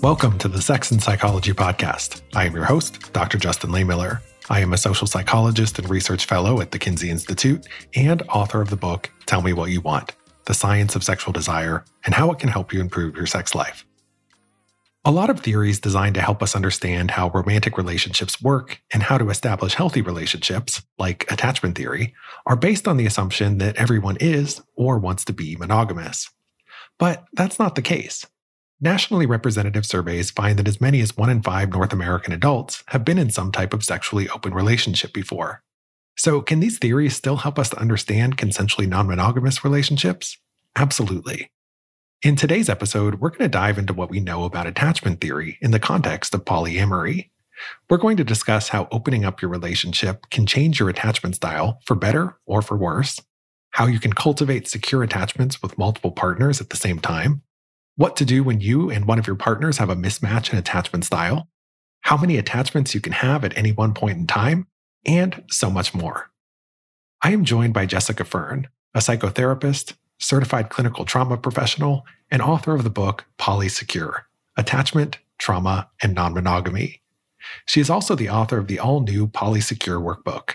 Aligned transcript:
Welcome 0.00 0.38
to 0.38 0.46
the 0.46 0.62
Sex 0.62 0.92
and 0.92 1.02
Psychology 1.02 1.52
Podcast. 1.52 2.22
I 2.32 2.46
am 2.46 2.54
your 2.54 2.64
host, 2.64 3.12
Dr. 3.12 3.36
Justin 3.36 3.70
Lehmiller. 3.70 4.20
I 4.48 4.60
am 4.60 4.72
a 4.72 4.78
social 4.78 5.08
psychologist 5.08 5.76
and 5.80 5.90
research 5.90 6.24
fellow 6.26 6.60
at 6.60 6.70
the 6.70 6.78
Kinsey 6.78 7.10
Institute 7.10 7.66
and 7.96 8.22
author 8.28 8.62
of 8.62 8.70
the 8.70 8.76
book, 8.76 9.10
Tell 9.26 9.42
Me 9.42 9.52
What 9.52 9.70
You 9.70 9.80
Want 9.80 10.14
The 10.44 10.54
Science 10.54 10.94
of 10.94 11.02
Sexual 11.02 11.32
Desire 11.32 11.84
and 12.04 12.14
How 12.14 12.30
It 12.30 12.38
Can 12.38 12.48
Help 12.48 12.72
You 12.72 12.80
Improve 12.80 13.16
Your 13.16 13.26
Sex 13.26 13.56
Life. 13.56 13.84
A 15.04 15.10
lot 15.10 15.30
of 15.30 15.40
theories 15.40 15.80
designed 15.80 16.14
to 16.14 16.22
help 16.22 16.44
us 16.44 16.54
understand 16.54 17.10
how 17.10 17.30
romantic 17.30 17.76
relationships 17.76 18.40
work 18.40 18.80
and 18.92 19.02
how 19.02 19.18
to 19.18 19.30
establish 19.30 19.74
healthy 19.74 20.00
relationships, 20.00 20.80
like 20.98 21.28
attachment 21.28 21.76
theory, 21.76 22.14
are 22.46 22.56
based 22.56 22.86
on 22.86 22.98
the 22.98 23.06
assumption 23.06 23.58
that 23.58 23.74
everyone 23.74 24.16
is 24.20 24.62
or 24.76 24.96
wants 24.96 25.24
to 25.24 25.32
be 25.32 25.56
monogamous. 25.56 26.30
But 27.00 27.24
that's 27.32 27.58
not 27.58 27.74
the 27.74 27.82
case. 27.82 28.24
Nationally 28.80 29.26
representative 29.26 29.84
surveys 29.84 30.30
find 30.30 30.56
that 30.56 30.68
as 30.68 30.80
many 30.80 31.00
as 31.00 31.16
one 31.16 31.30
in 31.30 31.42
five 31.42 31.70
North 31.70 31.92
American 31.92 32.32
adults 32.32 32.84
have 32.88 33.04
been 33.04 33.18
in 33.18 33.28
some 33.28 33.50
type 33.50 33.74
of 33.74 33.82
sexually 33.82 34.28
open 34.28 34.54
relationship 34.54 35.12
before. 35.12 35.64
So, 36.16 36.40
can 36.40 36.60
these 36.60 36.78
theories 36.78 37.16
still 37.16 37.38
help 37.38 37.58
us 37.58 37.70
to 37.70 37.80
understand 37.80 38.36
consensually 38.36 38.86
non 38.88 39.08
monogamous 39.08 39.64
relationships? 39.64 40.38
Absolutely. 40.76 41.50
In 42.22 42.36
today's 42.36 42.68
episode, 42.68 43.16
we're 43.16 43.30
going 43.30 43.40
to 43.40 43.48
dive 43.48 43.78
into 43.78 43.92
what 43.92 44.10
we 44.10 44.20
know 44.20 44.44
about 44.44 44.68
attachment 44.68 45.20
theory 45.20 45.58
in 45.60 45.72
the 45.72 45.80
context 45.80 46.32
of 46.32 46.44
polyamory. 46.44 47.30
We're 47.90 47.96
going 47.96 48.16
to 48.18 48.24
discuss 48.24 48.68
how 48.68 48.86
opening 48.92 49.24
up 49.24 49.42
your 49.42 49.50
relationship 49.50 50.30
can 50.30 50.46
change 50.46 50.78
your 50.78 50.88
attachment 50.88 51.34
style 51.34 51.80
for 51.84 51.96
better 51.96 52.38
or 52.46 52.62
for 52.62 52.76
worse, 52.76 53.20
how 53.70 53.86
you 53.86 53.98
can 53.98 54.12
cultivate 54.12 54.68
secure 54.68 55.02
attachments 55.02 55.62
with 55.62 55.78
multiple 55.78 56.12
partners 56.12 56.60
at 56.60 56.70
the 56.70 56.76
same 56.76 57.00
time, 57.00 57.42
what 57.98 58.14
to 58.14 58.24
do 58.24 58.44
when 58.44 58.60
you 58.60 58.90
and 58.90 59.06
one 59.06 59.18
of 59.18 59.26
your 59.26 59.34
partners 59.34 59.78
have 59.78 59.90
a 59.90 59.96
mismatch 59.96 60.52
in 60.52 60.58
attachment 60.58 61.04
style, 61.04 61.48
how 62.02 62.16
many 62.16 62.36
attachments 62.36 62.94
you 62.94 63.00
can 63.00 63.12
have 63.12 63.44
at 63.44 63.58
any 63.58 63.72
one 63.72 63.92
point 63.92 64.16
in 64.16 64.24
time, 64.24 64.68
and 65.04 65.42
so 65.50 65.68
much 65.68 65.92
more. 65.92 66.30
I 67.22 67.32
am 67.32 67.44
joined 67.44 67.74
by 67.74 67.86
Jessica 67.86 68.24
Fern, 68.24 68.68
a 68.94 69.00
psychotherapist, 69.00 69.94
certified 70.20 70.68
clinical 70.70 71.04
trauma 71.04 71.36
professional, 71.36 72.06
and 72.30 72.40
author 72.40 72.72
of 72.72 72.84
the 72.84 72.90
book 72.90 73.24
Polysecure 73.36 74.22
Attachment, 74.56 75.18
Trauma, 75.38 75.90
and 76.00 76.14
Non 76.14 76.34
Monogamy. 76.34 77.02
She 77.66 77.80
is 77.80 77.90
also 77.90 78.14
the 78.14 78.30
author 78.30 78.58
of 78.58 78.68
the 78.68 78.78
all 78.78 79.00
new 79.00 79.26
Polysecure 79.26 80.00
workbook. 80.00 80.54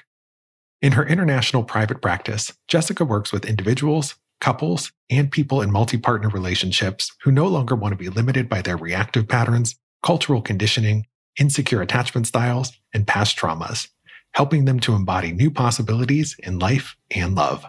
In 0.81 0.93
her 0.93 1.05
international 1.05 1.65
private 1.65 2.01
practice, 2.01 2.53
Jessica 2.69 3.03
works 3.03 3.33
with 3.33 3.43
individuals, 3.43 4.15
couples, 4.43 4.91
and 5.09 5.31
people 5.31 5.61
in 5.61 5.71
multi 5.71 5.97
partner 5.97 6.27
relationships 6.27 7.09
who 7.23 7.31
no 7.31 7.47
longer 7.47 7.75
want 7.75 7.93
to 7.93 7.97
be 7.97 8.09
limited 8.09 8.49
by 8.49 8.61
their 8.61 8.75
reactive 8.75 9.27
patterns, 9.27 9.75
cultural 10.03 10.41
conditioning, 10.41 11.07
insecure 11.39 11.81
attachment 11.81 12.27
styles, 12.27 12.73
and 12.93 13.07
past 13.07 13.37
traumas, 13.37 13.87
helping 14.33 14.65
them 14.65 14.81
to 14.81 14.93
embody 14.93 15.31
new 15.31 15.49
possibilities 15.49 16.35
in 16.39 16.59
life 16.59 16.97
and 17.09 17.35
love. 17.35 17.65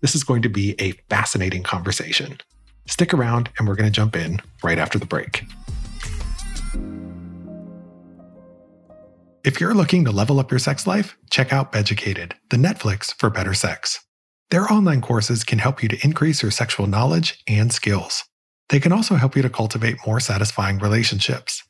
This 0.00 0.14
is 0.14 0.24
going 0.24 0.42
to 0.42 0.48
be 0.48 0.74
a 0.80 0.92
fascinating 1.10 1.62
conversation. 1.62 2.38
Stick 2.86 3.12
around, 3.12 3.50
and 3.58 3.68
we're 3.68 3.76
going 3.76 3.92
to 3.92 3.94
jump 3.94 4.16
in 4.16 4.40
right 4.64 4.78
after 4.78 4.98
the 4.98 5.06
break. 5.06 5.44
If 9.44 9.60
you're 9.60 9.74
looking 9.74 10.04
to 10.06 10.10
level 10.10 10.40
up 10.40 10.50
your 10.50 10.58
sex 10.58 10.86
life, 10.86 11.18
check 11.30 11.52
out 11.52 11.70
Beducated, 11.70 12.34
the 12.50 12.56
Netflix 12.56 13.14
for 13.18 13.28
better 13.28 13.52
sex. 13.54 14.00
Their 14.52 14.70
online 14.70 15.00
courses 15.00 15.44
can 15.44 15.60
help 15.60 15.82
you 15.82 15.88
to 15.88 16.04
increase 16.04 16.42
your 16.42 16.50
sexual 16.50 16.86
knowledge 16.86 17.42
and 17.48 17.72
skills. 17.72 18.24
They 18.68 18.80
can 18.80 18.92
also 18.92 19.14
help 19.14 19.34
you 19.34 19.40
to 19.40 19.48
cultivate 19.48 20.06
more 20.06 20.20
satisfying 20.20 20.78
relationships. 20.78 21.62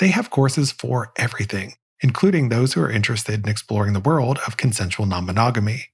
They 0.00 0.08
have 0.08 0.28
courses 0.28 0.70
for 0.70 1.12
everything, 1.16 1.76
including 2.02 2.50
those 2.50 2.74
who 2.74 2.82
are 2.82 2.90
interested 2.90 3.42
in 3.42 3.48
exploring 3.48 3.94
the 3.94 4.00
world 4.00 4.38
of 4.46 4.58
consensual 4.58 5.06
non 5.06 5.24
monogamy. 5.24 5.86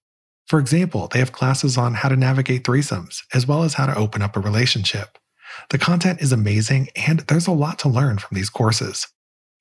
For 0.49 0.59
example, 0.59 1.07
they 1.07 1.21
have 1.21 1.31
classes 1.31 1.79
on 1.79 1.95
how 1.95 2.09
to 2.09 2.17
navigate 2.17 2.65
threesomes, 2.65 3.21
as 3.33 3.47
well 3.47 3.63
as 3.63 3.75
how 3.75 3.87
to 3.87 3.97
open 3.97 4.21
up 4.21 4.37
a 4.37 4.41
relationship. 4.41 5.19
The 5.71 5.79
content 5.79 6.21
is 6.21 6.33
amazing, 6.33 6.89
and 6.97 7.21
there's 7.21 7.47
a 7.47 7.53
lot 7.53 7.79
to 7.79 7.89
learn 7.89 8.19
from 8.19 8.35
these 8.35 8.51
courses. 8.51 9.07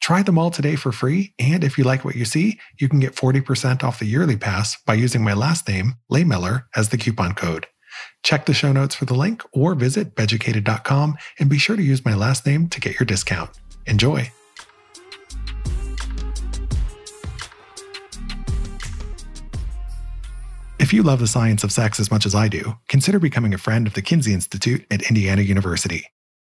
Try 0.01 0.23
them 0.23 0.39
all 0.39 0.49
today 0.49 0.75
for 0.75 0.91
free, 0.91 1.35
and 1.37 1.63
if 1.63 1.77
you 1.77 1.83
like 1.83 2.03
what 2.03 2.15
you 2.15 2.25
see, 2.25 2.59
you 2.79 2.89
can 2.89 2.99
get 2.99 3.15
40% 3.15 3.83
off 3.83 3.99
the 3.99 4.05
yearly 4.05 4.35
pass 4.35 4.75
by 4.81 4.95
using 4.95 5.23
my 5.23 5.33
last 5.33 5.67
name, 5.67 5.93
Lehmiller, 6.11 6.63
as 6.75 6.89
the 6.89 6.97
coupon 6.97 7.33
code. 7.35 7.67
Check 8.23 8.47
the 8.47 8.53
show 8.53 8.71
notes 8.71 8.95
for 8.95 9.05
the 9.05 9.13
link 9.13 9.43
or 9.53 9.75
visit 9.75 10.15
beducated.com 10.15 11.17
and 11.39 11.49
be 11.49 11.59
sure 11.59 11.75
to 11.75 11.83
use 11.83 12.03
my 12.03 12.15
last 12.15 12.47
name 12.47 12.67
to 12.69 12.79
get 12.79 12.99
your 12.99 13.05
discount. 13.05 13.51
Enjoy! 13.85 14.31
If 20.79 20.91
you 20.91 21.03
love 21.03 21.19
the 21.19 21.27
science 21.27 21.63
of 21.63 21.71
sex 21.71 21.99
as 21.99 22.09
much 22.09 22.25
as 22.25 22.33
I 22.33 22.47
do, 22.47 22.75
consider 22.87 23.19
becoming 23.19 23.53
a 23.53 23.59
friend 23.59 23.85
of 23.85 23.93
the 23.93 24.01
Kinsey 24.01 24.33
Institute 24.33 24.83
at 24.89 25.03
Indiana 25.03 25.43
University. 25.43 26.07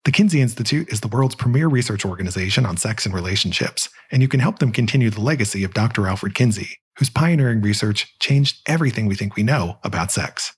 The 0.05 0.11
Kinsey 0.11 0.41
Institute 0.41 0.89
is 0.89 1.01
the 1.01 1.07
world's 1.07 1.37
premier 1.37 1.69
research 1.69 2.05
organization 2.05 2.67
on 2.67 2.77
sex 2.77 3.07
and 3.07 3.15
relationships, 3.15 3.89
and 4.11 4.21
you 4.21 4.27
can 4.27 4.41
help 4.41 4.59
them 4.59 4.73
continue 4.73 5.11
the 5.11 5.21
legacy 5.21 5.63
of 5.63 5.75
Dr. 5.75 6.09
Alfred 6.09 6.35
Kinsey, 6.35 6.77
whose 6.99 7.09
pioneering 7.09 7.61
research 7.61 8.13
changed 8.19 8.61
everything 8.67 9.07
we 9.07 9.15
think 9.15 9.37
we 9.37 9.45
know 9.45 9.79
about 9.85 10.11
sex. 10.11 10.57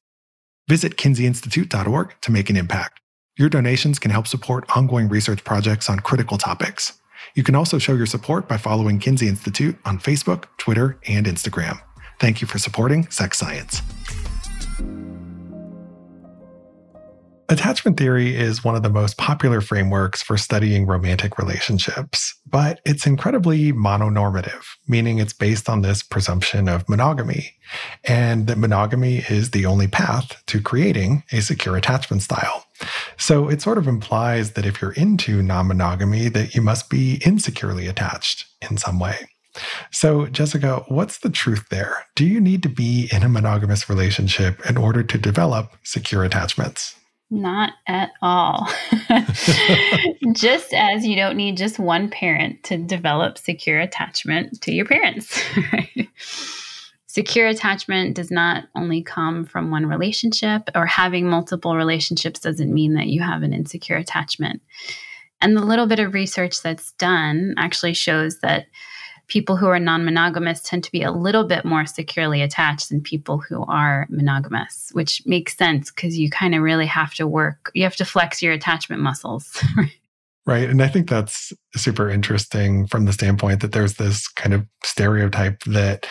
Visit 0.66 0.97
kinseyinstitute.org 0.97 2.15
to 2.22 2.32
make 2.32 2.49
an 2.49 2.56
impact. 2.56 3.00
Your 3.37 3.50
donations 3.50 3.99
can 3.99 4.10
help 4.10 4.27
support 4.27 4.65
ongoing 4.75 5.10
research 5.10 5.44
projects 5.44 5.91
on 5.91 6.00
critical 6.00 6.38
topics. 6.38 6.94
You 7.34 7.43
can 7.43 7.55
also 7.55 7.78
show 7.78 7.93
your 7.93 8.06
support 8.06 8.49
by 8.49 8.56
following 8.56 8.99
Kinsey 8.99 9.28
Institute 9.28 9.76
on 9.84 9.99
Facebook, 9.99 10.44
Twitter, 10.56 10.99
and 11.06 11.26
Instagram. 11.26 11.78
Thank 12.19 12.41
you 12.41 12.47
for 12.47 12.56
supporting 12.56 13.11
Sex 13.11 13.37
Science. 13.37 13.82
Attachment 17.50 17.99
theory 17.99 18.34
is 18.34 18.65
one 18.65 18.75
of 18.75 18.82
the 18.82 18.88
most 18.88 19.19
popular 19.19 19.60
frameworks 19.60 20.22
for 20.22 20.38
studying 20.38 20.87
romantic 20.87 21.37
relationships, 21.37 22.34
but 22.47 22.81
it's 22.87 23.06
incredibly 23.06 23.71
mononormative, 23.71 24.65
meaning 24.88 25.19
it's 25.19 25.34
based 25.34 25.69
on 25.69 25.82
this 25.82 26.03
presumption 26.03 26.69
of 26.69 26.88
monogamy, 26.88 27.53
and 28.05 28.47
that 28.47 28.56
monogamy 28.56 29.19
is 29.28 29.50
the 29.50 29.66
only 29.66 29.87
path 29.87 30.43
to 30.47 30.62
creating 30.62 31.22
a 31.32 31.43
secure 31.43 31.77
attachment 31.77 32.22
style. 32.22 32.65
So 33.19 33.50
it 33.50 33.61
sort 33.61 33.76
of 33.76 33.87
implies 33.87 34.53
that 34.53 34.65
if 34.65 34.81
you're 34.81 34.93
into 34.93 35.43
non 35.43 35.66
monogamy, 35.66 36.28
that 36.31 36.55
you 36.55 36.62
must 36.62 36.88
be 36.88 37.21
insecurely 37.26 37.88
attached 37.88 38.47
in 38.71 38.78
some 38.78 38.99
way. 38.99 39.19
So, 39.93 40.26
Jessica, 40.26 40.84
what's 40.88 41.19
the 41.19 41.31
truth 41.31 41.69
there? 41.69 42.06
Do 42.16 42.25
you 42.25 42.41
need 42.41 42.62
to 42.62 42.69
be 42.69 43.09
in 43.12 43.22
a 43.22 43.28
monogamous 43.28 43.88
relationship 43.88 44.65
in 44.69 44.76
order 44.78 45.03
to 45.03 45.19
develop 45.19 45.76
secure 45.84 46.25
attachments? 46.25 46.97
Not 47.34 47.72
at 47.88 48.12
all. 48.22 48.70
just 50.32 50.72
as 50.72 51.04
you 51.04 51.16
don't 51.16 51.36
need 51.36 51.56
just 51.56 51.80
one 51.80 52.08
parent 52.08 52.62
to 52.64 52.78
develop 52.78 53.38
secure 53.38 53.80
attachment 53.80 54.60
to 54.62 54.72
your 54.72 54.84
parents. 54.84 55.42
Secure 57.08 57.46
attachment 57.46 58.14
does 58.14 58.30
not 58.30 58.64
only 58.76 59.02
come 59.02 59.44
from 59.44 59.70
one 59.72 59.86
relationship, 59.86 60.68
or 60.74 60.86
having 60.86 61.28
multiple 61.28 61.76
relationships 61.76 62.40
doesn't 62.40 62.74
mean 62.74 62.94
that 62.94 63.06
you 63.06 63.20
have 63.20 63.42
an 63.42 63.52
insecure 63.52 63.96
attachment. 63.96 64.62
And 65.40 65.56
the 65.56 65.64
little 65.64 65.86
bit 65.86 66.00
of 66.00 66.14
research 66.14 66.62
that's 66.62 66.92
done 66.92 67.54
actually 67.56 67.94
shows 67.94 68.40
that 68.40 68.66
people 69.28 69.56
who 69.56 69.66
are 69.66 69.78
non 69.78 70.04
monogamous 70.04 70.60
tend 70.62 70.84
to 70.84 70.92
be 70.92 71.02
a 71.02 71.10
little 71.10 71.44
bit 71.44 71.64
more 71.64 71.86
securely 71.86 72.42
attached 72.42 72.88
than 72.88 73.00
people 73.00 73.38
who 73.38 73.64
are 73.64 74.06
monogamous, 74.10 74.90
which 74.92 75.22
makes 75.26 75.56
sense 75.56 75.90
because 75.90 76.18
you 76.18 76.30
kind 76.30 76.54
of 76.54 76.62
really 76.62 76.86
have 76.86 77.14
to 77.14 77.26
work, 77.26 77.70
you 77.74 77.82
have 77.82 77.96
to 77.96 78.04
flex 78.04 78.43
your 78.43 78.52
attachment 78.52 79.02
muscles. 79.02 79.62
Right. 80.46 80.69
And 80.69 80.82
I 80.82 80.88
think 80.88 81.08
that's 81.08 81.54
super 81.75 82.10
interesting 82.10 82.87
from 82.87 83.06
the 83.06 83.14
standpoint 83.14 83.62
that 83.62 83.72
there's 83.72 83.94
this 83.94 84.28
kind 84.28 84.52
of 84.52 84.66
stereotype 84.82 85.62
that 85.64 86.06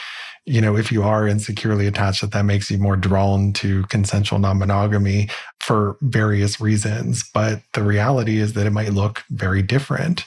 you 0.45 0.59
know, 0.59 0.75
if 0.75 0.91
you 0.91 1.03
are 1.03 1.25
insecurely 1.25 1.88
attached, 1.88 2.21
that 2.21 2.31
that 2.31 2.43
makes 2.43 2.69
you 2.69 2.77
more 2.77 2.97
drawn 2.97 3.53
to 3.53 3.83
consensual 3.83 4.39
non-monogamy 4.39 5.29
for 5.65 5.98
various 6.01 6.60
reasons. 6.60 7.24
But 7.33 7.62
the 7.74 7.83
reality 7.83 8.39
is 8.39 8.54
that 8.54 8.65
it 8.65 8.71
might 8.71 8.94
look 8.94 9.24
very 9.30 9.62
different. 9.62 10.25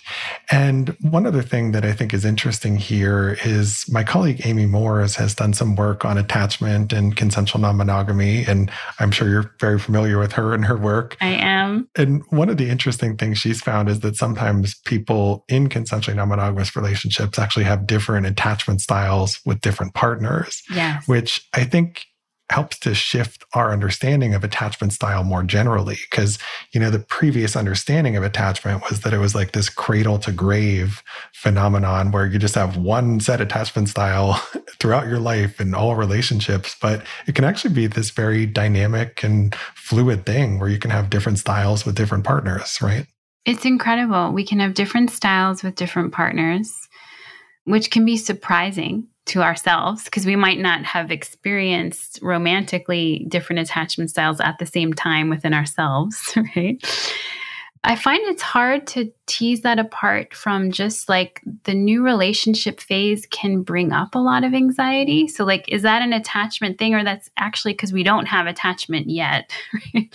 And 0.50 0.97
one 1.00 1.27
other 1.27 1.43
thing 1.43 1.73
that 1.73 1.85
I 1.85 1.93
think 1.93 2.12
is 2.15 2.25
interesting 2.25 2.77
here 2.77 3.37
is 3.44 3.85
my 3.91 4.03
colleague 4.05 4.43
Amy 4.44 4.67
Moors 4.67 5.17
has 5.17 5.35
done 5.35 5.53
some 5.53 5.77
work 5.77 6.05
on 6.05 6.19
attachment 6.19 6.93
and 6.93 7.17
consensual 7.17 7.61
non-monogamy. 7.61 8.44
And 8.44 8.71
I'm 8.99 9.11
sure 9.11 9.29
you're 9.29 9.55
very 9.61 9.79
familiar 9.79 10.19
with 10.19 10.33
her 10.33 10.55
and 10.55 10.65
her 10.65 10.77
work. 10.77 11.17
I 11.21 11.35
am. 11.35 11.88
And 11.97 12.23
one 12.31 12.49
of 12.49 12.56
the 12.56 12.69
interesting 12.69 13.17
things 13.17 13.38
she's 13.38 13.61
found 13.61 13.88
is 13.88 14.00
that 14.00 14.17
sometimes 14.17 14.75
people 14.85 15.44
in 15.49 15.69
consensually 15.69 16.17
non-monogamous 16.17 16.75
relationships 16.75 17.38
actually 17.38 17.65
have 17.65 17.87
different 17.87 18.27
attachment 18.27 18.81
styles 18.81 19.41
with 19.44 19.61
different 19.61 19.94
partners 19.94 20.06
partners, 20.06 20.62
yes. 20.71 21.06
which 21.09 21.47
I 21.55 21.65
think 21.65 22.06
helps 22.50 22.78
to 22.78 22.94
shift 22.94 23.44
our 23.54 23.72
understanding 23.72 24.34
of 24.34 24.44
attachment 24.44 24.93
style 24.93 25.25
more 25.25 25.43
generally. 25.43 25.98
Because, 26.08 26.38
you 26.72 26.78
know, 26.78 26.90
the 26.90 27.00
previous 27.00 27.56
understanding 27.56 28.16
of 28.16 28.22
attachment 28.22 28.82
was 28.88 29.00
that 29.00 29.12
it 29.12 29.19
was 29.19 29.34
like 29.34 29.52
this 29.52 29.69
cradle 29.69 30.19
to 30.20 30.31
grave 30.31 31.02
phenomenon 31.32 32.12
where 32.12 32.26
you 32.26 32.38
just 32.38 32.54
have 32.54 32.76
one 32.76 33.19
set 33.19 33.40
attachment 33.40 33.88
style 33.88 34.34
throughout 34.78 35.08
your 35.08 35.19
life 35.19 35.58
and 35.58 35.75
all 35.75 35.96
relationships. 35.96 36.76
But 36.81 37.04
it 37.26 37.34
can 37.34 37.44
actually 37.44 37.75
be 37.75 37.88
this 37.88 38.10
very 38.10 38.46
dynamic 38.46 39.25
and 39.25 39.54
fluid 39.75 40.25
thing 40.25 40.60
where 40.60 40.69
you 40.69 40.78
can 40.78 40.90
have 40.90 41.10
different 41.10 41.38
styles 41.38 41.84
with 41.84 41.96
different 41.96 42.25
partners, 42.25 42.78
right? 42.81 43.06
It's 43.44 43.64
incredible. 43.64 44.32
We 44.32 44.44
can 44.44 44.60
have 44.60 44.75
different 44.75 45.10
styles 45.10 45.62
with 45.62 45.76
different 45.76 46.12
partners, 46.12 46.72
which 47.64 47.90
can 47.90 48.04
be 48.04 48.16
surprising 48.16 49.08
to 49.26 49.43
ourselves 49.43 50.05
because 50.05 50.25
we 50.25 50.37
might 50.37 50.58
not 50.58 50.84
have 50.84 51.11
experienced 51.11 52.19
romantically 52.23 53.26
different 53.28 53.61
attachment 53.61 54.11
styles 54.11 54.40
at 54.40 54.58
the 54.58 54.67
same 54.67 54.93
time 54.93 55.28
within 55.28 55.52
ourselves, 55.52 56.37
right? 56.56 56.82
I 57.84 57.94
find 57.94 58.20
it's 58.26 58.43
hard 58.43 58.87
to 58.88 59.12
tease 59.26 59.61
that 59.61 59.78
apart 59.78 60.34
from 60.34 60.73
just 60.73 61.08
like 61.08 61.40
the 61.64 61.75
new 61.75 62.02
relationship 62.02 62.81
phase 62.81 63.26
can 63.31 63.62
bring 63.62 63.93
up 63.93 64.17
a 64.17 64.19
lot 64.19 64.43
of 64.43 64.55
anxiety. 64.55 65.28
So, 65.28 65.44
like, 65.44 65.67
is 65.69 65.82
that 65.82 66.02
an 66.02 66.12
attachment 66.12 66.78
thing, 66.78 66.94
or 66.94 67.05
that's 67.05 67.31
actually 67.37 67.75
because 67.75 67.93
we 67.93 68.02
don't 68.02 68.26
have 68.26 68.46
attachment 68.46 69.08
yet? 69.08 69.52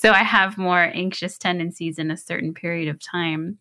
So, 0.00 0.12
I 0.12 0.22
have 0.22 0.56
more 0.56 0.90
anxious 0.94 1.36
tendencies 1.36 1.98
in 1.98 2.10
a 2.10 2.16
certain 2.16 2.54
period 2.54 2.88
of 2.88 3.00
time. 3.00 3.58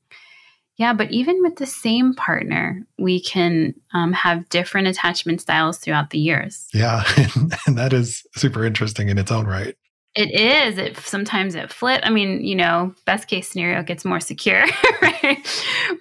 Yeah, 0.77 0.91
but 0.93 1.11
even 1.11 1.41
with 1.41 1.55
the 1.55 1.65
same 1.65 2.13
partner, 2.15 2.85
we 2.97 3.21
can 3.21 3.73
um, 3.93 4.11
have 4.11 4.49
different 4.49 4.87
attachment 4.87 5.39
styles 5.39 5.77
throughout 5.77 6.09
the 6.09 6.19
years. 6.19 6.67
Yeah, 6.73 7.03
and 7.67 7.77
that 7.77 7.93
is 7.93 8.25
super 8.35 8.65
interesting 8.65 9.07
in 9.07 9.17
its 9.17 9.31
own 9.31 9.45
right. 9.45 9.75
It 10.15 10.31
is. 10.33 10.77
It 10.77 10.97
sometimes 10.97 11.55
it 11.55 11.71
flip. 11.71 12.01
I 12.03 12.09
mean, 12.09 12.41
you 12.41 12.55
know, 12.55 12.93
best 13.05 13.27
case 13.27 13.49
scenario 13.49 13.83
gets 13.83 14.05
more 14.05 14.21
secure, 14.21 14.65
right? 15.01 15.45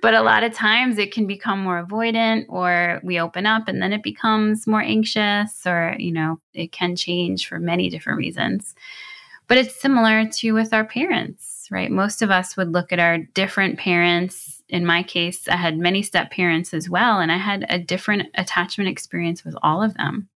But 0.00 0.15
a 0.15 0.23
lot 0.23 0.44
of 0.44 0.53
times 0.53 0.99
it 0.99 1.12
can 1.12 1.27
become 1.27 1.61
more 1.61 1.85
avoidant, 1.85 2.47
or 2.49 3.00
we 3.03 3.19
open 3.19 3.44
up 3.44 3.67
and 3.67 3.82
then 3.82 3.93
it 3.93 4.05
becomes 4.05 4.69
more 4.69 4.82
anxious, 4.82 5.67
or 5.67 5.97
you 5.99 6.12
know, 6.12 6.41
it 6.53 6.70
can 6.70 6.94
change 6.94 7.49
for 7.49 7.59
many 7.59 7.91
different 7.91 8.19
reasons. 8.19 8.75
But 9.49 9.59
it's 9.59 9.81
similar 9.81 10.27
to 10.27 10.53
with 10.53 10.73
our 10.73 10.85
parents, 10.85 11.67
right? 11.70 11.91
Most 11.91 12.23
of 12.23 12.31
us 12.31 12.56
would 12.56 12.73
look 12.73 12.93
at 12.93 13.00
our 13.00 13.19
different 13.19 13.79
parents 13.79 14.54
in 14.69 14.87
my 14.87 15.03
case, 15.03 15.49
I 15.49 15.57
had 15.57 15.79
many 15.79 16.03
step 16.03 16.31
parents 16.31 16.73
as 16.73 16.89
well, 16.89 17.21
and 17.21 17.31
I 17.31 17.37
had 17.37 17.67
a 17.69 17.79
different 17.79 18.29
attachment 18.35 18.89
experience 18.89 19.45
with 19.45 19.57
all 19.63 19.83
of 19.83 19.95
them. 19.95 20.29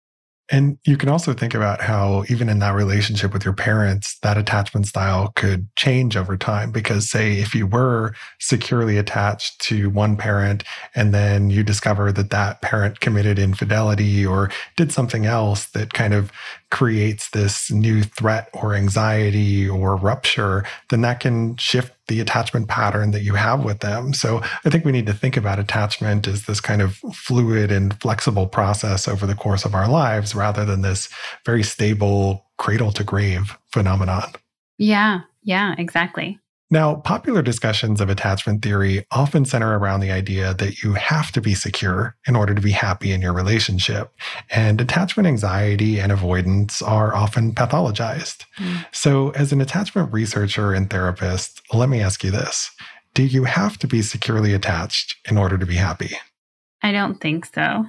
And 0.50 0.78
you 0.86 0.96
can 0.96 1.10
also 1.10 1.34
think 1.34 1.54
about 1.54 1.82
how, 1.82 2.24
even 2.30 2.48
in 2.48 2.58
that 2.60 2.74
relationship 2.74 3.34
with 3.34 3.44
your 3.44 3.52
parents, 3.52 4.18
that 4.20 4.38
attachment 4.38 4.86
style 4.86 5.30
could 5.36 5.68
change 5.76 6.16
over 6.16 6.38
time. 6.38 6.70
Because, 6.72 7.10
say, 7.10 7.34
if 7.34 7.54
you 7.54 7.66
were 7.66 8.14
securely 8.40 8.96
attached 8.96 9.60
to 9.62 9.90
one 9.90 10.16
parent 10.16 10.64
and 10.94 11.12
then 11.12 11.50
you 11.50 11.62
discover 11.62 12.12
that 12.12 12.30
that 12.30 12.62
parent 12.62 13.00
committed 13.00 13.38
infidelity 13.38 14.24
or 14.24 14.50
did 14.76 14.90
something 14.90 15.26
else 15.26 15.66
that 15.66 15.92
kind 15.92 16.14
of 16.14 16.32
creates 16.70 17.28
this 17.30 17.70
new 17.70 18.02
threat 18.02 18.48
or 18.54 18.74
anxiety 18.74 19.68
or 19.68 19.96
rupture, 19.96 20.64
then 20.88 21.02
that 21.02 21.20
can 21.20 21.56
shift 21.56 21.92
the 22.08 22.20
attachment 22.20 22.68
pattern 22.68 23.12
that 23.12 23.22
you 23.22 23.34
have 23.34 23.64
with 23.64 23.80
them. 23.80 24.12
So 24.12 24.42
I 24.64 24.70
think 24.70 24.84
we 24.84 24.92
need 24.92 25.06
to 25.06 25.12
think 25.12 25.36
about 25.36 25.58
attachment 25.58 26.26
as 26.26 26.46
this 26.46 26.60
kind 26.60 26.82
of 26.82 26.96
fluid 27.14 27.70
and 27.70 27.98
flexible 28.00 28.46
process 28.46 29.06
over 29.06 29.26
the 29.26 29.34
course 29.34 29.64
of 29.64 29.74
our 29.74 29.88
lives 29.88 30.34
rather 30.34 30.64
than 30.64 30.82
this 30.82 31.08
very 31.44 31.62
stable 31.62 32.46
cradle 32.56 32.92
to 32.92 33.04
grave 33.04 33.56
phenomenon. 33.70 34.32
Yeah, 34.78 35.20
yeah, 35.42 35.74
exactly. 35.78 36.38
Now, 36.70 36.96
popular 36.96 37.40
discussions 37.40 38.00
of 38.00 38.10
attachment 38.10 38.62
theory 38.62 39.06
often 39.10 39.46
center 39.46 39.78
around 39.78 40.00
the 40.00 40.10
idea 40.10 40.52
that 40.54 40.82
you 40.82 40.92
have 40.94 41.32
to 41.32 41.40
be 41.40 41.54
secure 41.54 42.14
in 42.26 42.36
order 42.36 42.54
to 42.54 42.60
be 42.60 42.72
happy 42.72 43.10
in 43.10 43.22
your 43.22 43.32
relationship. 43.32 44.12
And 44.50 44.78
attachment 44.78 45.26
anxiety 45.26 45.98
and 45.98 46.12
avoidance 46.12 46.82
are 46.82 47.14
often 47.14 47.54
pathologized. 47.54 48.44
Mm. 48.58 48.84
So, 48.92 49.30
as 49.30 49.50
an 49.50 49.62
attachment 49.62 50.12
researcher 50.12 50.74
and 50.74 50.90
therapist, 50.90 51.62
let 51.72 51.88
me 51.88 52.02
ask 52.02 52.22
you 52.22 52.30
this 52.30 52.70
Do 53.14 53.24
you 53.24 53.44
have 53.44 53.78
to 53.78 53.86
be 53.86 54.02
securely 54.02 54.52
attached 54.52 55.16
in 55.30 55.38
order 55.38 55.56
to 55.56 55.66
be 55.66 55.76
happy? 55.76 56.18
I 56.82 56.92
don't 56.92 57.20
think 57.20 57.46
so. 57.46 57.60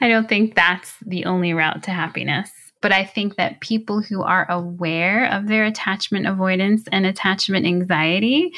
I 0.00 0.08
don't 0.08 0.28
think 0.28 0.54
that's 0.54 0.94
the 1.06 1.26
only 1.26 1.52
route 1.52 1.82
to 1.84 1.90
happiness. 1.90 2.50
But 2.84 2.92
I 2.92 3.06
think 3.06 3.36
that 3.36 3.60
people 3.60 4.02
who 4.02 4.22
are 4.22 4.44
aware 4.50 5.32
of 5.32 5.46
their 5.46 5.64
attachment 5.64 6.26
avoidance 6.26 6.84
and 6.92 7.06
attachment 7.06 7.64
anxiety 7.64 8.52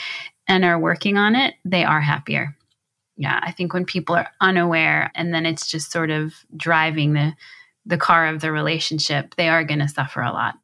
and 0.48 0.64
are 0.64 0.80
working 0.80 1.16
on 1.16 1.36
it, 1.36 1.54
they 1.64 1.84
are 1.84 2.00
happier. 2.00 2.56
Yeah, 3.16 3.38
I 3.40 3.52
think 3.52 3.72
when 3.72 3.84
people 3.84 4.16
are 4.16 4.28
unaware 4.40 5.12
and 5.14 5.32
then 5.32 5.46
it's 5.46 5.68
just 5.68 5.92
sort 5.92 6.10
of 6.10 6.34
driving 6.56 7.12
the 7.12 7.34
the 7.84 7.96
car 7.96 8.26
of 8.26 8.40
the 8.40 8.50
relationship, 8.50 9.36
they 9.36 9.48
are 9.48 9.62
going 9.62 9.78
to 9.78 9.86
suffer 9.86 10.22
a 10.22 10.32
lot. 10.32 10.56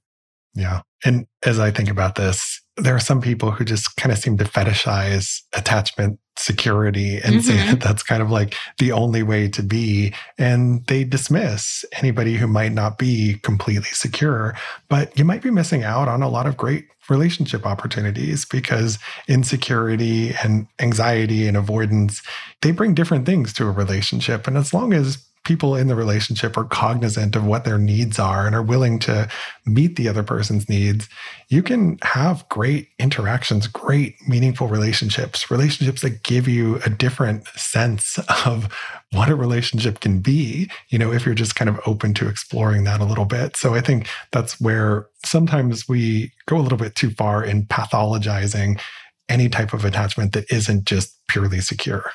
Yeah. 0.54 0.80
And 1.04 1.28
as 1.44 1.60
I 1.60 1.70
think 1.70 1.88
about 1.88 2.16
this, 2.16 2.60
there 2.82 2.96
are 2.96 3.00
some 3.00 3.20
people 3.20 3.50
who 3.50 3.64
just 3.64 3.96
kind 3.96 4.12
of 4.12 4.18
seem 4.18 4.36
to 4.38 4.44
fetishize 4.44 5.42
attachment 5.54 6.18
security 6.36 7.16
and 7.16 7.36
mm-hmm. 7.36 7.40
say 7.40 7.56
that 7.70 7.80
that's 7.80 8.02
kind 8.02 8.22
of 8.22 8.30
like 8.30 8.54
the 8.78 8.92
only 8.92 9.22
way 9.22 9.48
to 9.48 9.62
be. 9.62 10.12
And 10.38 10.84
they 10.86 11.04
dismiss 11.04 11.84
anybody 11.92 12.36
who 12.36 12.46
might 12.46 12.72
not 12.72 12.98
be 12.98 13.38
completely 13.42 13.90
secure. 13.92 14.54
But 14.88 15.16
you 15.18 15.24
might 15.24 15.42
be 15.42 15.50
missing 15.50 15.84
out 15.84 16.08
on 16.08 16.22
a 16.22 16.28
lot 16.28 16.46
of 16.46 16.56
great 16.56 16.86
relationship 17.08 17.66
opportunities 17.66 18.44
because 18.44 18.98
insecurity 19.28 20.34
and 20.42 20.66
anxiety 20.80 21.46
and 21.46 21.56
avoidance, 21.56 22.22
they 22.62 22.70
bring 22.70 22.94
different 22.94 23.26
things 23.26 23.52
to 23.54 23.66
a 23.66 23.70
relationship. 23.70 24.46
And 24.46 24.56
as 24.56 24.72
long 24.72 24.92
as 24.92 25.24
people 25.44 25.74
in 25.74 25.88
the 25.88 25.96
relationship 25.96 26.56
are 26.56 26.64
cognizant 26.64 27.34
of 27.34 27.44
what 27.44 27.64
their 27.64 27.78
needs 27.78 28.18
are 28.18 28.46
and 28.46 28.54
are 28.54 28.62
willing 28.62 28.98
to 29.00 29.28
meet 29.66 29.96
the 29.96 30.08
other 30.08 30.22
person's 30.22 30.68
needs, 30.68 31.08
you 31.48 31.62
can 31.62 31.98
have 32.02 32.48
great 32.48 32.88
interactions, 32.98 33.66
great 33.66 34.14
meaningful 34.28 34.68
relationships, 34.68 35.50
relationships 35.50 36.02
that 36.02 36.22
give 36.22 36.46
you 36.46 36.76
a 36.86 36.90
different 36.90 37.46
sense 37.48 38.18
of 38.46 38.72
what 39.12 39.28
a 39.28 39.36
relationship 39.36 40.00
can 40.00 40.20
be, 40.20 40.70
you 40.90 40.98
know, 40.98 41.12
if 41.12 41.26
you're 41.26 41.34
just 41.34 41.56
kind 41.56 41.68
of 41.68 41.80
open 41.86 42.14
to 42.14 42.28
exploring 42.28 42.84
that 42.84 43.00
a 43.00 43.04
little 43.04 43.26
bit. 43.26 43.56
So 43.56 43.74
I 43.74 43.80
think 43.80 44.08
that's 44.30 44.60
where 44.60 45.08
sometimes 45.24 45.88
we 45.88 46.32
go 46.46 46.56
a 46.56 46.62
little 46.62 46.78
bit 46.78 46.94
too 46.94 47.10
far 47.10 47.44
in 47.44 47.66
pathologizing 47.66 48.80
any 49.28 49.48
type 49.48 49.72
of 49.72 49.84
attachment 49.84 50.32
that 50.32 50.50
isn't 50.52 50.84
just 50.84 51.16
purely 51.28 51.60
secure. 51.60 52.12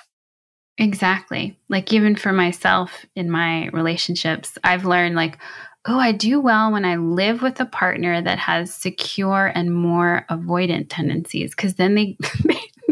Exactly. 0.78 1.58
Like 1.70 1.92
even 1.92 2.16
for 2.16 2.32
myself 2.32 3.06
in 3.16 3.32
my 3.32 3.68
relationships, 3.70 4.58
I've 4.64 4.86
learned 4.86 5.16
like, 5.16 5.40
oh, 5.86 6.00
I 6.00 6.12
do 6.12 6.40
well 6.40 6.72
when 6.72 6.86
I 6.86 6.98
live 6.98 7.42
with 7.42 7.60
a 7.60 7.66
partner 7.66 8.22
that 8.22 8.38
has 8.40 8.74
secure 8.74 9.52
and 9.56 9.74
more 9.74 10.26
avoidant 10.30 10.88
tendencies 10.90 11.56
because 11.56 11.76
then 11.76 11.96
they, 11.96 12.18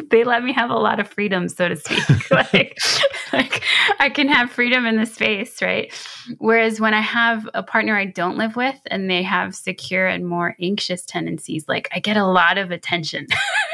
they 0.09 0.23
let 0.23 0.43
me 0.43 0.53
have 0.53 0.69
a 0.69 0.77
lot 0.77 0.99
of 0.99 1.07
freedom, 1.07 1.47
so 1.49 1.69
to 1.69 1.75
speak. 1.75 1.99
like, 2.31 2.77
like 3.33 3.63
I 3.99 4.09
can 4.09 4.29
have 4.29 4.49
freedom 4.49 4.85
in 4.85 4.95
the 4.95 5.05
space, 5.05 5.61
right? 5.61 5.93
Whereas 6.37 6.79
when 6.79 6.93
I 6.93 7.01
have 7.01 7.47
a 7.53 7.61
partner 7.61 7.95
I 7.97 8.05
don't 8.05 8.37
live 8.37 8.55
with 8.55 8.79
and 8.87 9.09
they 9.09 9.23
have 9.23 9.55
secure 9.55 10.07
and 10.07 10.25
more 10.25 10.55
anxious 10.61 11.05
tendencies, 11.05 11.67
like 11.67 11.89
I 11.93 11.99
get 11.99 12.17
a 12.17 12.25
lot 12.25 12.57
of 12.57 12.71
attention, 12.71 13.27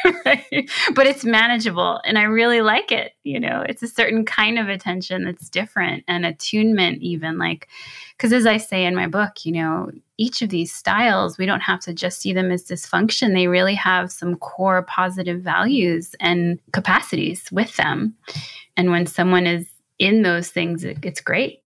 but 0.93 1.07
it's 1.07 1.23
manageable 1.23 2.01
and 2.05 2.17
I 2.17 2.23
really 2.23 2.61
like 2.61 2.91
it. 2.91 3.13
You 3.23 3.39
know, 3.39 3.63
it's 3.67 3.83
a 3.83 3.87
certain 3.87 4.25
kind 4.25 4.59
of 4.59 4.69
attention 4.69 5.25
that's 5.25 5.49
different 5.49 6.03
and 6.07 6.25
attunement, 6.25 7.01
even 7.01 7.37
like, 7.37 7.67
because 8.17 8.33
as 8.33 8.45
I 8.45 8.57
say 8.57 8.85
in 8.85 8.95
my 8.95 9.07
book, 9.07 9.45
you 9.45 9.51
know, 9.51 9.91
each 10.17 10.41
of 10.41 10.49
these 10.49 10.71
styles, 10.71 11.37
we 11.37 11.45
don't 11.45 11.61
have 11.61 11.79
to 11.81 11.93
just 11.93 12.21
see 12.21 12.33
them 12.33 12.51
as 12.51 12.63
dysfunction. 12.63 13.33
They 13.33 13.47
really 13.47 13.75
have 13.75 14.11
some 14.11 14.35
core 14.35 14.83
positive 14.83 15.41
values 15.41 16.15
and 16.19 16.59
capacities 16.73 17.51
with 17.51 17.75
them. 17.77 18.15
And 18.77 18.91
when 18.91 19.05
someone 19.07 19.47
is 19.47 19.67
in 19.97 20.21
those 20.21 20.49
things, 20.49 20.83
it, 20.83 20.99
it's 21.03 21.21
great. 21.21 21.60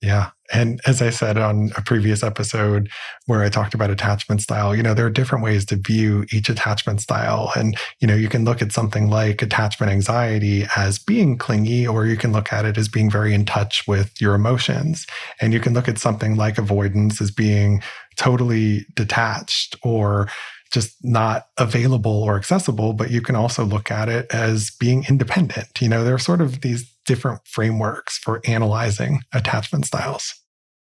Yeah. 0.00 0.30
And 0.52 0.80
as 0.86 1.02
I 1.02 1.10
said 1.10 1.36
on 1.36 1.72
a 1.76 1.82
previous 1.82 2.22
episode 2.22 2.88
where 3.26 3.42
I 3.42 3.48
talked 3.48 3.74
about 3.74 3.90
attachment 3.90 4.40
style, 4.40 4.74
you 4.74 4.82
know, 4.82 4.94
there 4.94 5.04
are 5.04 5.10
different 5.10 5.44
ways 5.44 5.66
to 5.66 5.76
view 5.76 6.24
each 6.32 6.48
attachment 6.48 7.00
style. 7.00 7.50
And, 7.56 7.76
you 8.00 8.06
know, 8.06 8.14
you 8.14 8.28
can 8.28 8.44
look 8.44 8.62
at 8.62 8.72
something 8.72 9.10
like 9.10 9.42
attachment 9.42 9.92
anxiety 9.92 10.66
as 10.76 10.98
being 10.98 11.36
clingy, 11.36 11.86
or 11.86 12.06
you 12.06 12.16
can 12.16 12.32
look 12.32 12.52
at 12.52 12.64
it 12.64 12.78
as 12.78 12.88
being 12.88 13.10
very 13.10 13.34
in 13.34 13.44
touch 13.44 13.86
with 13.88 14.20
your 14.20 14.34
emotions. 14.34 15.04
And 15.40 15.52
you 15.52 15.60
can 15.60 15.74
look 15.74 15.88
at 15.88 15.98
something 15.98 16.36
like 16.36 16.58
avoidance 16.58 17.20
as 17.20 17.30
being 17.30 17.82
totally 18.16 18.86
detached 18.94 19.76
or 19.82 20.28
just 20.70 20.96
not 21.02 21.46
available 21.58 22.22
or 22.22 22.36
accessible, 22.36 22.92
but 22.92 23.10
you 23.10 23.20
can 23.20 23.34
also 23.34 23.64
look 23.64 23.90
at 23.90 24.08
it 24.08 24.26
as 24.32 24.70
being 24.78 25.04
independent. 25.08 25.80
You 25.80 25.88
know, 25.88 26.04
there 26.04 26.14
are 26.14 26.18
sort 26.18 26.40
of 26.40 26.60
these 26.60 26.90
different 27.08 27.40
frameworks 27.44 28.18
for 28.18 28.42
analyzing 28.44 29.22
attachment 29.32 29.86
styles. 29.86 30.34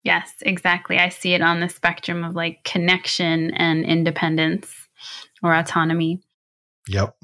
Yes, 0.04 0.30
exactly. 0.42 0.98
I 0.98 1.08
see 1.08 1.32
it 1.32 1.40
on 1.40 1.60
the 1.60 1.68
spectrum 1.68 2.22
of 2.22 2.34
like 2.34 2.62
connection 2.64 3.52
and 3.54 3.84
independence 3.84 4.70
or 5.42 5.54
autonomy. 5.54 6.20
Yep. 6.88 7.16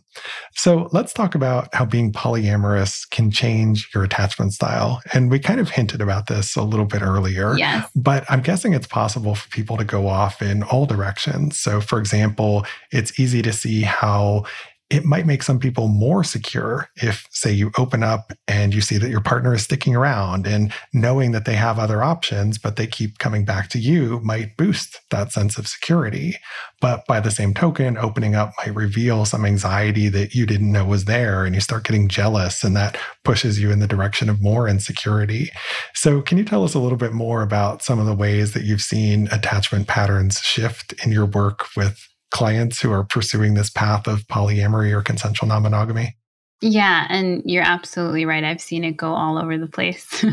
So 0.52 0.88
let's 0.92 1.12
talk 1.12 1.34
about 1.34 1.72
how 1.74 1.84
being 1.84 2.12
polyamorous 2.12 3.08
can 3.10 3.30
change 3.30 3.88
your 3.94 4.04
attachment 4.04 4.52
style. 4.52 5.00
And 5.12 5.30
we 5.30 5.38
kind 5.38 5.60
of 5.60 5.70
hinted 5.70 6.00
about 6.00 6.26
this 6.26 6.56
a 6.56 6.62
little 6.62 6.86
bit 6.86 7.02
earlier. 7.02 7.56
Yes. 7.56 7.88
But 7.94 8.24
I'm 8.28 8.40
guessing 8.40 8.72
it's 8.72 8.86
possible 8.86 9.34
for 9.34 9.48
people 9.50 9.76
to 9.76 9.84
go 9.84 10.06
off 10.08 10.40
in 10.40 10.62
all 10.62 10.86
directions. 10.86 11.58
So, 11.58 11.80
for 11.80 11.98
example, 11.98 12.64
it's 12.90 13.18
easy 13.18 13.42
to 13.42 13.52
see 13.52 13.82
how 13.82 14.44
it 14.90 15.04
might 15.04 15.26
make 15.26 15.42
some 15.42 15.58
people 15.58 15.88
more 15.88 16.24
secure 16.24 16.88
if, 16.96 17.26
say, 17.30 17.52
you 17.52 17.70
open 17.76 18.02
up 18.02 18.32
and 18.46 18.74
you 18.74 18.80
see 18.80 18.96
that 18.96 19.10
your 19.10 19.20
partner 19.20 19.52
is 19.52 19.62
sticking 19.62 19.94
around 19.94 20.46
and 20.46 20.72
knowing 20.94 21.32
that 21.32 21.44
they 21.44 21.56
have 21.56 21.78
other 21.78 22.02
options, 22.02 22.56
but 22.56 22.76
they 22.76 22.86
keep 22.86 23.18
coming 23.18 23.44
back 23.44 23.68
to 23.68 23.78
you 23.78 24.18
might 24.20 24.56
boost 24.56 25.00
that 25.10 25.30
sense 25.30 25.58
of 25.58 25.68
security. 25.68 26.38
But 26.80 27.04
by 27.06 27.20
the 27.20 27.30
same 27.30 27.52
token, 27.52 27.98
opening 27.98 28.34
up 28.34 28.52
might 28.56 28.74
reveal 28.74 29.26
some 29.26 29.44
anxiety 29.44 30.08
that 30.08 30.34
you 30.34 30.46
didn't 30.46 30.72
know 30.72 30.86
was 30.86 31.04
there 31.04 31.44
and 31.44 31.54
you 31.54 31.60
start 31.60 31.84
getting 31.84 32.08
jealous 32.08 32.64
and 32.64 32.74
that 32.76 32.96
pushes 33.24 33.60
you 33.60 33.70
in 33.70 33.80
the 33.80 33.86
direction 33.86 34.30
of 34.30 34.40
more 34.40 34.68
insecurity. 34.68 35.50
So, 35.92 36.22
can 36.22 36.38
you 36.38 36.44
tell 36.44 36.64
us 36.64 36.72
a 36.72 36.78
little 36.78 36.96
bit 36.96 37.12
more 37.12 37.42
about 37.42 37.82
some 37.82 37.98
of 37.98 38.06
the 38.06 38.14
ways 38.14 38.54
that 38.54 38.64
you've 38.64 38.80
seen 38.80 39.28
attachment 39.30 39.86
patterns 39.86 40.40
shift 40.40 40.94
in 41.04 41.12
your 41.12 41.26
work 41.26 41.66
with 41.76 42.07
clients 42.30 42.80
who 42.80 42.92
are 42.92 43.04
pursuing 43.04 43.54
this 43.54 43.70
path 43.70 44.06
of 44.06 44.26
polyamory 44.28 44.92
or 44.92 45.02
consensual 45.02 45.48
non 45.48 45.62
monogamy? 45.62 46.16
Yeah, 46.60 47.06
and 47.08 47.40
you're 47.44 47.62
absolutely 47.62 48.24
right. 48.24 48.42
I've 48.42 48.60
seen 48.60 48.82
it 48.82 48.96
go 48.96 49.12
all 49.12 49.38
over 49.38 49.56
the 49.56 49.68
place. 49.68 50.24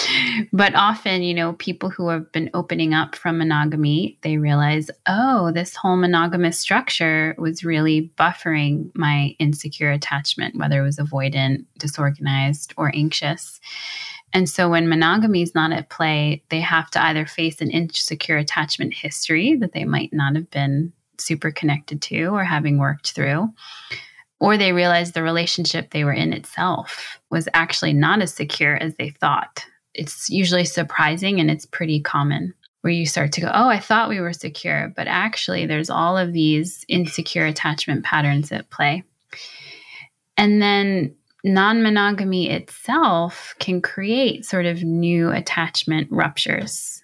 but 0.52 0.74
often, 0.74 1.22
you 1.22 1.34
know, 1.34 1.52
people 1.54 1.90
who 1.90 2.08
have 2.08 2.32
been 2.32 2.48
opening 2.54 2.94
up 2.94 3.14
from 3.14 3.36
monogamy, 3.36 4.18
they 4.22 4.38
realize, 4.38 4.90
oh, 5.06 5.52
this 5.52 5.76
whole 5.76 5.96
monogamous 5.96 6.58
structure 6.58 7.34
was 7.36 7.64
really 7.64 8.10
buffering 8.16 8.90
my 8.94 9.36
insecure 9.38 9.90
attachment, 9.90 10.56
whether 10.56 10.80
it 10.80 10.84
was 10.84 10.96
avoidant, 10.96 11.66
disorganized, 11.78 12.72
or 12.78 12.90
anxious. 12.94 13.60
And 14.32 14.48
so 14.48 14.70
when 14.70 14.88
monogamy 14.88 15.42
is 15.42 15.54
not 15.54 15.70
at 15.72 15.90
play, 15.90 16.42
they 16.48 16.60
have 16.60 16.90
to 16.92 17.04
either 17.04 17.26
face 17.26 17.60
an 17.60 17.70
insecure 17.70 18.38
attachment 18.38 18.94
history 18.94 19.54
that 19.56 19.72
they 19.72 19.84
might 19.84 20.14
not 20.14 20.34
have 20.34 20.50
been 20.50 20.94
super 21.20 21.50
connected 21.50 22.02
to 22.02 22.26
or 22.26 22.44
having 22.44 22.78
worked 22.78 23.12
through. 23.12 23.48
Or 24.40 24.56
they 24.56 24.72
realized 24.72 25.14
the 25.14 25.22
relationship 25.22 25.90
they 25.90 26.04
were 26.04 26.12
in 26.12 26.32
itself 26.32 27.20
was 27.30 27.48
actually 27.54 27.92
not 27.92 28.20
as 28.20 28.34
secure 28.34 28.76
as 28.76 28.94
they 28.96 29.10
thought. 29.10 29.64
It's 29.94 30.28
usually 30.28 30.64
surprising 30.64 31.40
and 31.40 31.50
it's 31.50 31.66
pretty 31.66 32.00
common 32.00 32.52
where 32.80 32.92
you 32.92 33.06
start 33.06 33.32
to 33.32 33.40
go, 33.40 33.50
Oh, 33.54 33.68
I 33.68 33.78
thought 33.78 34.10
we 34.10 34.20
were 34.20 34.32
secure, 34.32 34.92
but 34.94 35.06
actually 35.06 35.64
there's 35.64 35.88
all 35.88 36.18
of 36.18 36.32
these 36.32 36.84
insecure 36.88 37.46
attachment 37.46 38.04
patterns 38.04 38.52
at 38.52 38.68
play. 38.70 39.04
And 40.36 40.60
then 40.60 41.14
non 41.44 41.82
monogamy 41.82 42.50
itself 42.50 43.54
can 43.60 43.80
create 43.80 44.44
sort 44.44 44.66
of 44.66 44.82
new 44.82 45.30
attachment 45.30 46.08
ruptures 46.10 47.03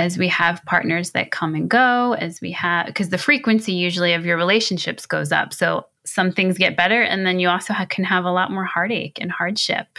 as 0.00 0.16
we 0.16 0.28
have 0.28 0.64
partners 0.64 1.10
that 1.10 1.30
come 1.30 1.54
and 1.54 1.68
go, 1.68 2.14
as 2.14 2.40
we 2.40 2.50
have, 2.52 2.86
because 2.86 3.10
the 3.10 3.18
frequency 3.18 3.74
usually 3.74 4.14
of 4.14 4.24
your 4.24 4.38
relationships 4.38 5.04
goes 5.04 5.30
up. 5.30 5.52
So 5.52 5.86
some 6.06 6.32
things 6.32 6.56
get 6.56 6.76
better, 6.76 7.02
and 7.02 7.26
then 7.26 7.38
you 7.38 7.50
also 7.50 7.74
can 7.90 8.04
have 8.04 8.24
a 8.24 8.32
lot 8.32 8.50
more 8.50 8.64
heartache 8.64 9.18
and 9.20 9.30
hardship. 9.30 9.98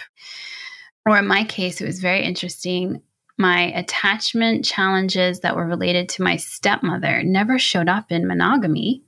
Or 1.05 1.19
in 1.19 1.27
my 1.27 1.43
case, 1.43 1.79
it 1.79 1.85
was 1.85 1.99
very 1.99 2.23
interesting. 2.23 3.03
My 3.37 3.71
attachment 3.73 4.65
challenges 4.65 5.41
that 5.41 5.55
were 5.55 5.67
related 5.67 6.09
to 6.09 6.23
my 6.23 6.35
stepmother 6.35 7.21
never 7.21 7.59
showed 7.59 7.87
up 7.87 8.11
in 8.11 8.27
monogamy. 8.27 9.03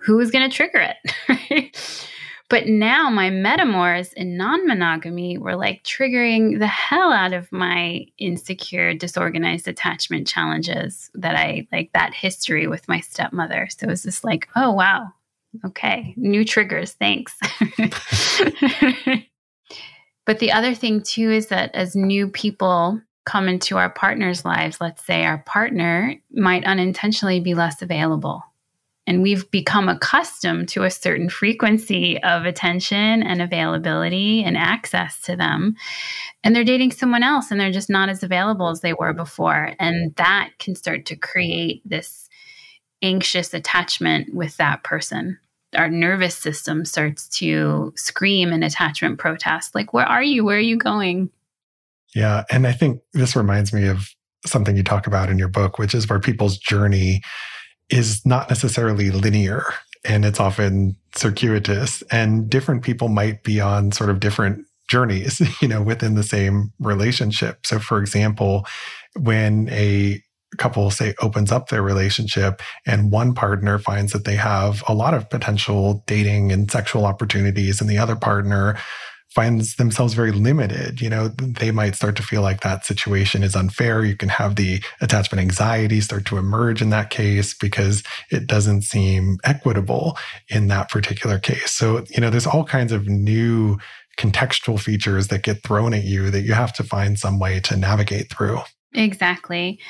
Who 0.00 0.16
was 0.16 0.32
going 0.32 0.50
to 0.50 0.54
trigger 0.54 0.92
it? 1.28 2.10
But 2.50 2.66
now 2.66 3.08
my 3.08 3.30
metamors 3.30 4.12
in 4.12 4.36
non 4.36 4.66
monogamy 4.66 5.38
were 5.38 5.56
like 5.56 5.82
triggering 5.82 6.58
the 6.58 6.66
hell 6.66 7.10
out 7.10 7.32
of 7.32 7.50
my 7.50 8.04
insecure, 8.18 8.92
disorganized 8.92 9.66
attachment 9.66 10.26
challenges 10.26 11.10
that 11.14 11.36
I 11.36 11.66
like 11.72 11.90
that 11.94 12.12
history 12.12 12.66
with 12.66 12.86
my 12.86 13.00
stepmother. 13.00 13.68
So 13.70 13.86
it 13.86 13.90
was 13.90 14.02
just 14.02 14.24
like, 14.24 14.48
oh, 14.56 14.72
wow. 14.72 15.08
Okay. 15.64 16.12
New 16.16 16.44
triggers. 16.44 16.92
Thanks. 16.92 17.38
but 20.26 20.38
the 20.38 20.52
other 20.52 20.74
thing 20.74 21.02
too 21.02 21.30
is 21.30 21.46
that 21.46 21.74
as 21.74 21.96
new 21.96 22.28
people 22.28 23.00
come 23.24 23.48
into 23.48 23.78
our 23.78 23.88
partner's 23.88 24.44
lives, 24.44 24.82
let's 24.82 25.02
say 25.04 25.24
our 25.24 25.38
partner 25.38 26.14
might 26.30 26.64
unintentionally 26.64 27.40
be 27.40 27.54
less 27.54 27.80
available 27.80 28.42
and 29.06 29.22
we've 29.22 29.50
become 29.50 29.88
accustomed 29.88 30.68
to 30.70 30.84
a 30.84 30.90
certain 30.90 31.28
frequency 31.28 32.22
of 32.22 32.46
attention 32.46 33.22
and 33.22 33.42
availability 33.42 34.42
and 34.42 34.56
access 34.56 35.20
to 35.22 35.36
them. 35.36 35.76
And 36.42 36.56
they're 36.56 36.64
dating 36.64 36.92
someone 36.92 37.22
else 37.22 37.50
and 37.50 37.60
they're 37.60 37.70
just 37.70 37.90
not 37.90 38.08
as 38.08 38.22
available 38.22 38.68
as 38.68 38.80
they 38.80 38.94
were 38.94 39.12
before. 39.12 39.74
And 39.78 40.14
that 40.16 40.50
can 40.58 40.74
start 40.74 41.06
to 41.06 41.16
create 41.16 41.82
this 41.84 42.28
anxious 43.02 43.52
attachment 43.52 44.34
with 44.34 44.56
that 44.56 44.82
person. 44.84 45.38
Our 45.76 45.90
nervous 45.90 46.36
system 46.36 46.84
starts 46.84 47.28
to 47.40 47.92
scream 47.96 48.52
in 48.52 48.62
attachment 48.62 49.18
protest 49.18 49.74
like, 49.74 49.92
Where 49.92 50.06
are 50.06 50.22
you? 50.22 50.44
Where 50.44 50.56
are 50.56 50.60
you 50.60 50.78
going? 50.78 51.30
Yeah. 52.14 52.44
And 52.50 52.66
I 52.66 52.72
think 52.72 53.00
this 53.12 53.36
reminds 53.36 53.72
me 53.72 53.88
of 53.88 54.08
something 54.46 54.76
you 54.76 54.84
talk 54.84 55.06
about 55.06 55.30
in 55.30 55.38
your 55.38 55.48
book, 55.48 55.78
which 55.78 55.94
is 55.94 56.08
where 56.08 56.20
people's 56.20 56.56
journey 56.56 57.22
is 57.90 58.24
not 58.24 58.48
necessarily 58.48 59.10
linear 59.10 59.64
and 60.04 60.24
it's 60.24 60.40
often 60.40 60.96
circuitous 61.14 62.02
and 62.10 62.48
different 62.50 62.82
people 62.82 63.08
might 63.08 63.42
be 63.42 63.60
on 63.60 63.92
sort 63.92 64.10
of 64.10 64.20
different 64.20 64.64
journeys 64.88 65.40
you 65.62 65.68
know 65.68 65.82
within 65.82 66.14
the 66.14 66.22
same 66.22 66.72
relationship. 66.78 67.66
So 67.66 67.78
for 67.78 68.00
example 68.00 68.66
when 69.16 69.68
a 69.70 70.22
couple 70.58 70.90
say 70.90 71.14
opens 71.20 71.50
up 71.50 71.68
their 71.68 71.82
relationship 71.82 72.62
and 72.86 73.10
one 73.10 73.34
partner 73.34 73.78
finds 73.78 74.12
that 74.12 74.24
they 74.24 74.36
have 74.36 74.84
a 74.86 74.94
lot 74.94 75.14
of 75.14 75.28
potential 75.28 76.04
dating 76.06 76.52
and 76.52 76.70
sexual 76.70 77.06
opportunities 77.06 77.80
and 77.80 77.90
the 77.90 77.98
other 77.98 78.16
partner 78.16 78.78
finds 79.34 79.76
themselves 79.76 80.14
very 80.14 80.30
limited, 80.30 81.00
you 81.00 81.10
know, 81.10 81.28
they 81.28 81.72
might 81.72 81.96
start 81.96 82.14
to 82.16 82.22
feel 82.22 82.40
like 82.40 82.60
that 82.60 82.84
situation 82.84 83.42
is 83.42 83.56
unfair. 83.56 84.04
You 84.04 84.16
can 84.16 84.28
have 84.28 84.54
the 84.54 84.82
attachment 85.00 85.40
anxiety 85.40 86.00
start 86.00 86.24
to 86.26 86.38
emerge 86.38 86.80
in 86.80 86.90
that 86.90 87.10
case 87.10 87.52
because 87.52 88.04
it 88.30 88.46
doesn't 88.46 88.82
seem 88.82 89.38
equitable 89.42 90.16
in 90.48 90.68
that 90.68 90.88
particular 90.88 91.40
case. 91.40 91.72
So, 91.72 92.04
you 92.10 92.20
know, 92.20 92.30
there's 92.30 92.46
all 92.46 92.64
kinds 92.64 92.92
of 92.92 93.08
new 93.08 93.78
contextual 94.16 94.80
features 94.80 95.28
that 95.28 95.42
get 95.42 95.64
thrown 95.64 95.92
at 95.92 96.04
you 96.04 96.30
that 96.30 96.42
you 96.42 96.54
have 96.54 96.72
to 96.74 96.84
find 96.84 97.18
some 97.18 97.40
way 97.40 97.58
to 97.60 97.76
navigate 97.76 98.30
through. 98.30 98.60
Exactly. 98.94 99.80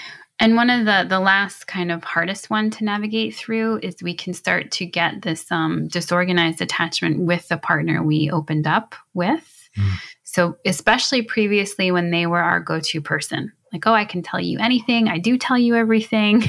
And 0.41 0.57
one 0.57 0.71
of 0.71 0.85
the 0.85 1.07
the 1.09 1.21
last 1.21 1.67
kind 1.67 1.93
of 1.93 2.03
hardest 2.03 2.51
one 2.51 2.71
to 2.71 2.85
navigate 2.85 3.35
through 3.35 3.79
is 3.83 4.03
we 4.03 4.15
can 4.15 4.35
start 4.35 4.71
to 4.73 4.87
get 4.87 5.23
this 5.23 5.51
um, 5.51 5.89
disorganized 5.89 6.61
attachment 6.61 7.21
with 7.21 7.49
the 7.49 7.57
partner 7.57 8.03
we 8.03 8.31
opened 8.31 8.67
up 8.67 8.95
with. 9.15 9.69
Mm. 9.77 9.93
So 10.25 10.57
especially 10.67 11.23
previously 11.23 11.93
when 11.93 12.11
they 12.11 12.27
were 12.27 12.41
our 12.41 12.59
go-to 12.59 13.01
person, 13.01 13.53
like, 13.73 13.87
oh, 13.87 13.93
I 13.93 14.05
can 14.05 14.23
tell 14.23 14.41
you 14.41 14.59
anything. 14.59 15.09
I 15.09 15.19
do 15.19 15.39
tell 15.39 15.59
you 15.59 15.77
everything. 15.77 16.45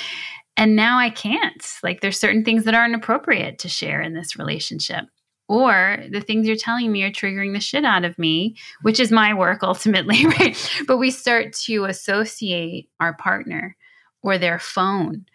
and 0.56 0.76
now 0.76 0.98
I 0.98 1.08
can't. 1.08 1.66
Like 1.82 2.00
there's 2.00 2.20
certain 2.20 2.44
things 2.44 2.64
that 2.64 2.74
aren't 2.74 2.94
appropriate 2.94 3.58
to 3.60 3.68
share 3.68 4.02
in 4.02 4.12
this 4.12 4.36
relationship 4.36 5.06
or 5.48 5.98
the 6.10 6.20
things 6.20 6.46
you're 6.46 6.56
telling 6.56 6.90
me 6.90 7.02
are 7.02 7.10
triggering 7.10 7.52
the 7.52 7.60
shit 7.60 7.84
out 7.84 8.04
of 8.04 8.18
me, 8.18 8.56
which 8.82 9.00
is 9.00 9.10
my 9.10 9.34
work 9.34 9.58
ultimately, 9.62 10.24
right? 10.26 10.56
But 10.86 10.98
we 10.98 11.10
start 11.10 11.52
to 11.64 11.84
associate 11.84 12.88
our 13.00 13.14
partner 13.14 13.76
or 14.22 14.38
their 14.38 14.58
phone, 14.58 15.26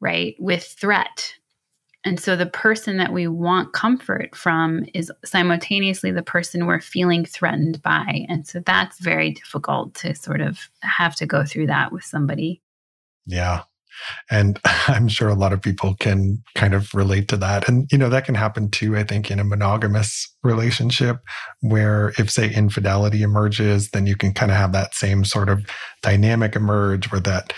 right, 0.00 0.34
with 0.38 0.64
threat. 0.64 1.34
And 2.04 2.18
so 2.18 2.34
the 2.34 2.46
person 2.46 2.96
that 2.96 3.12
we 3.12 3.28
want 3.28 3.72
comfort 3.72 4.34
from 4.34 4.84
is 4.92 5.12
simultaneously 5.24 6.10
the 6.10 6.22
person 6.22 6.66
we're 6.66 6.80
feeling 6.80 7.24
threatened 7.24 7.80
by. 7.80 8.26
And 8.28 8.46
so 8.46 8.60
that's 8.60 8.98
very 8.98 9.30
difficult 9.30 9.94
to 9.96 10.14
sort 10.14 10.40
of 10.40 10.68
have 10.80 11.14
to 11.16 11.26
go 11.26 11.44
through 11.44 11.68
that 11.68 11.92
with 11.92 12.04
somebody. 12.04 12.60
Yeah. 13.24 13.62
And 14.30 14.58
I'm 14.64 15.08
sure 15.08 15.28
a 15.28 15.34
lot 15.34 15.52
of 15.52 15.62
people 15.62 15.94
can 15.98 16.42
kind 16.54 16.74
of 16.74 16.92
relate 16.94 17.28
to 17.28 17.36
that. 17.38 17.68
And, 17.68 17.90
you 17.92 17.98
know, 17.98 18.08
that 18.08 18.24
can 18.24 18.34
happen 18.34 18.70
too, 18.70 18.96
I 18.96 19.04
think, 19.04 19.30
in 19.30 19.38
a 19.38 19.44
monogamous 19.44 20.32
relationship 20.42 21.18
where 21.60 22.12
if, 22.18 22.30
say, 22.30 22.52
infidelity 22.52 23.22
emerges, 23.22 23.90
then 23.90 24.06
you 24.06 24.16
can 24.16 24.32
kind 24.32 24.50
of 24.50 24.56
have 24.56 24.72
that 24.72 24.94
same 24.94 25.24
sort 25.24 25.48
of 25.48 25.66
dynamic 26.02 26.56
emerge 26.56 27.10
where 27.12 27.20
that, 27.20 27.52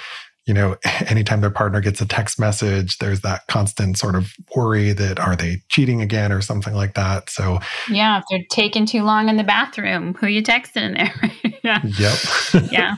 you 0.47 0.55
know, 0.55 0.77
anytime 1.09 1.41
their 1.41 1.51
partner 1.51 1.81
gets 1.81 2.01
a 2.01 2.07
text 2.07 2.39
message, 2.39 2.99
there's 2.99 3.21
that 3.23 3.43
constant 3.49 3.99
sort 3.99 4.15
of 4.15 4.33
worry 4.55 4.93
that 4.93 5.19
are 5.19 5.37
they 5.37 5.63
cheating 5.69 6.01
again 6.01 6.33
or 6.33 6.41
something 6.41 6.75
like 6.75 6.95
that. 6.95 7.31
So, 7.31 7.59
yeah, 7.89 8.19
if 8.19 8.25
they're 8.31 8.45
taking 8.51 8.87
too 8.87 9.03
long 9.03 9.29
in 9.29 9.37
the 9.37 9.45
bathroom, 9.45 10.15
who 10.15 10.27
you 10.27 10.43
texting 10.43 10.85
in 10.85 10.95
there? 10.95 11.33
yeah. 11.63 11.81
Yep. 11.99 12.71
yeah. 12.71 12.97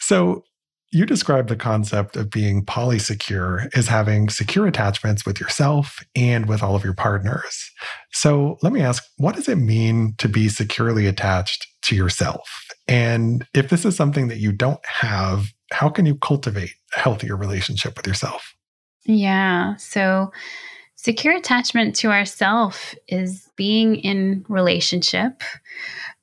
So, 0.00 0.44
you 0.90 1.04
describe 1.04 1.48
the 1.48 1.56
concept 1.56 2.16
of 2.16 2.30
being 2.30 2.64
polysecure 2.64 3.68
as 3.76 3.88
having 3.88 4.30
secure 4.30 4.66
attachments 4.66 5.26
with 5.26 5.38
yourself 5.38 6.02
and 6.16 6.48
with 6.48 6.62
all 6.62 6.74
of 6.74 6.84
your 6.84 6.94
partners. 6.94 7.70
So 8.12 8.58
let 8.62 8.72
me 8.72 8.80
ask, 8.80 9.04
what 9.18 9.34
does 9.34 9.48
it 9.48 9.56
mean 9.56 10.14
to 10.18 10.28
be 10.28 10.48
securely 10.48 11.06
attached 11.06 11.66
to 11.82 11.94
yourself? 11.94 12.48
And 12.86 13.46
if 13.54 13.68
this 13.68 13.84
is 13.84 13.96
something 13.96 14.28
that 14.28 14.38
you 14.38 14.50
don't 14.50 14.84
have, 14.86 15.52
how 15.72 15.90
can 15.90 16.06
you 16.06 16.14
cultivate 16.16 16.72
a 16.96 17.00
healthier 17.00 17.36
relationship 17.36 17.96
with 17.96 18.06
yourself? 18.06 18.54
Yeah. 19.04 19.76
So 19.76 20.32
secure 20.96 21.36
attachment 21.36 21.96
to 21.96 22.10
ourself 22.10 22.94
is 23.08 23.48
being 23.56 23.96
in 23.96 24.44
relationship 24.48 25.42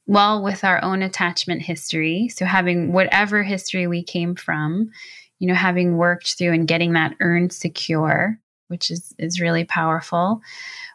well 0.07 0.43
with 0.43 0.63
our 0.63 0.83
own 0.83 1.01
attachment 1.01 1.61
history. 1.61 2.29
So, 2.29 2.45
having 2.45 2.93
whatever 2.93 3.43
history 3.43 3.87
we 3.87 4.03
came 4.03 4.35
from, 4.35 4.91
you 5.39 5.47
know, 5.47 5.53
having 5.55 5.97
worked 5.97 6.37
through 6.37 6.53
and 6.53 6.67
getting 6.67 6.93
that 6.93 7.15
earned 7.19 7.53
secure, 7.53 8.39
which 8.67 8.91
is, 8.91 9.13
is 9.17 9.41
really 9.41 9.65
powerful. 9.65 10.41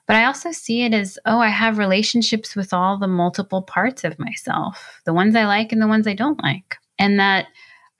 But 0.06 0.16
I 0.16 0.24
also 0.24 0.50
see 0.50 0.82
it 0.82 0.92
as, 0.92 1.18
oh, 1.24 1.38
I 1.38 1.48
have 1.48 1.78
relationships 1.78 2.56
with 2.56 2.72
all 2.72 2.98
the 2.98 3.06
multiple 3.06 3.62
parts 3.62 4.02
of 4.02 4.18
myself, 4.18 5.00
the 5.04 5.14
ones 5.14 5.36
I 5.36 5.44
like 5.44 5.70
and 5.72 5.80
the 5.80 5.86
ones 5.86 6.06
I 6.06 6.14
don't 6.14 6.42
like. 6.42 6.78
And 6.98 7.20
that 7.20 7.46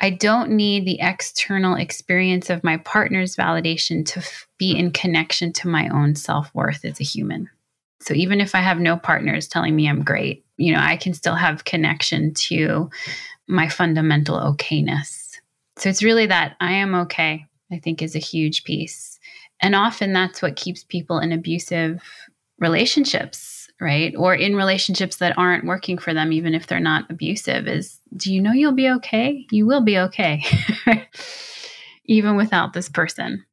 I 0.01 0.11
don't 0.11 0.51
need 0.51 0.87
the 0.87 0.99
external 1.01 1.77
experience 1.77 2.51
of 2.51 2.65
my 2.65 2.79
partner's 2.79 3.37
validation 3.37 4.05
to 4.07 4.21
f- 4.21 4.49
be 4.59 4.77
in 4.77 4.91
connection 4.93 5.53
to 5.55 5.69
my 5.69 5.89
own 5.89 6.15
self 6.15 6.53
worth 6.55 6.85
as 6.85 7.01
a 7.01 7.05
human. 7.05 7.49
So 8.01 8.15
even 8.15 8.41
if 8.41 8.55
I 8.55 8.61
have 8.61 8.81
no 8.81 8.97
partners 8.97 9.47
telling 9.47 9.77
me 9.77 9.89
I'm 9.89 10.03
great, 10.03 10.45
you 10.61 10.75
know, 10.75 10.81
I 10.81 10.97
can 10.97 11.15
still 11.15 11.35
have 11.35 11.65
connection 11.65 12.35
to 12.35 12.91
my 13.49 13.69
fundamental 13.69 14.39
okayness. 14.39 15.39
So 15.79 15.89
it's 15.89 16.03
really 16.03 16.27
that 16.27 16.57
I 16.61 16.73
am 16.73 16.95
okay, 16.95 17.47
I 17.73 17.79
think 17.79 18.03
is 18.03 18.15
a 18.15 18.21
huge 18.21 18.65
piece. 18.65 19.19
And 19.61 19.75
often 19.75 20.13
that's 20.13 20.43
what 20.43 20.57
keeps 20.57 20.85
people 20.85 21.19
in 21.19 21.33
abusive 21.33 22.03
relationships, 22.59 23.71
right? 23.81 24.15
Or 24.17 24.35
in 24.35 24.55
relationships 24.55 25.17
that 25.17 25.39
aren't 25.39 25.65
working 25.65 25.97
for 25.97 26.13
them, 26.13 26.31
even 26.33 26.55
if 26.55 26.67
they're 26.67 26.79
not 26.79 27.11
abusive, 27.11 27.67
is 27.67 27.99
do 28.15 28.33
you 28.33 28.43
know 28.43 28.53
you'll 28.53 28.73
be 28.73 28.91
okay? 28.91 29.47
You 29.51 29.67
will 29.67 29.83
be 29.83 29.99
okay, 29.99 30.45
even 32.05 32.37
without 32.37 32.75
this 32.75 32.91
person 32.91 33.45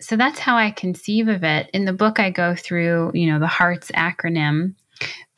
so 0.00 0.16
that's 0.16 0.38
how 0.38 0.56
I 0.56 0.70
conceive 0.70 1.28
of 1.28 1.44
it. 1.44 1.70
In 1.72 1.86
the 1.86 1.92
book, 1.92 2.20
I 2.20 2.28
go 2.28 2.54
through, 2.54 3.12
you 3.14 3.32
know, 3.32 3.38
the 3.38 3.46
HEARTS 3.46 3.90
acronym 3.92 4.74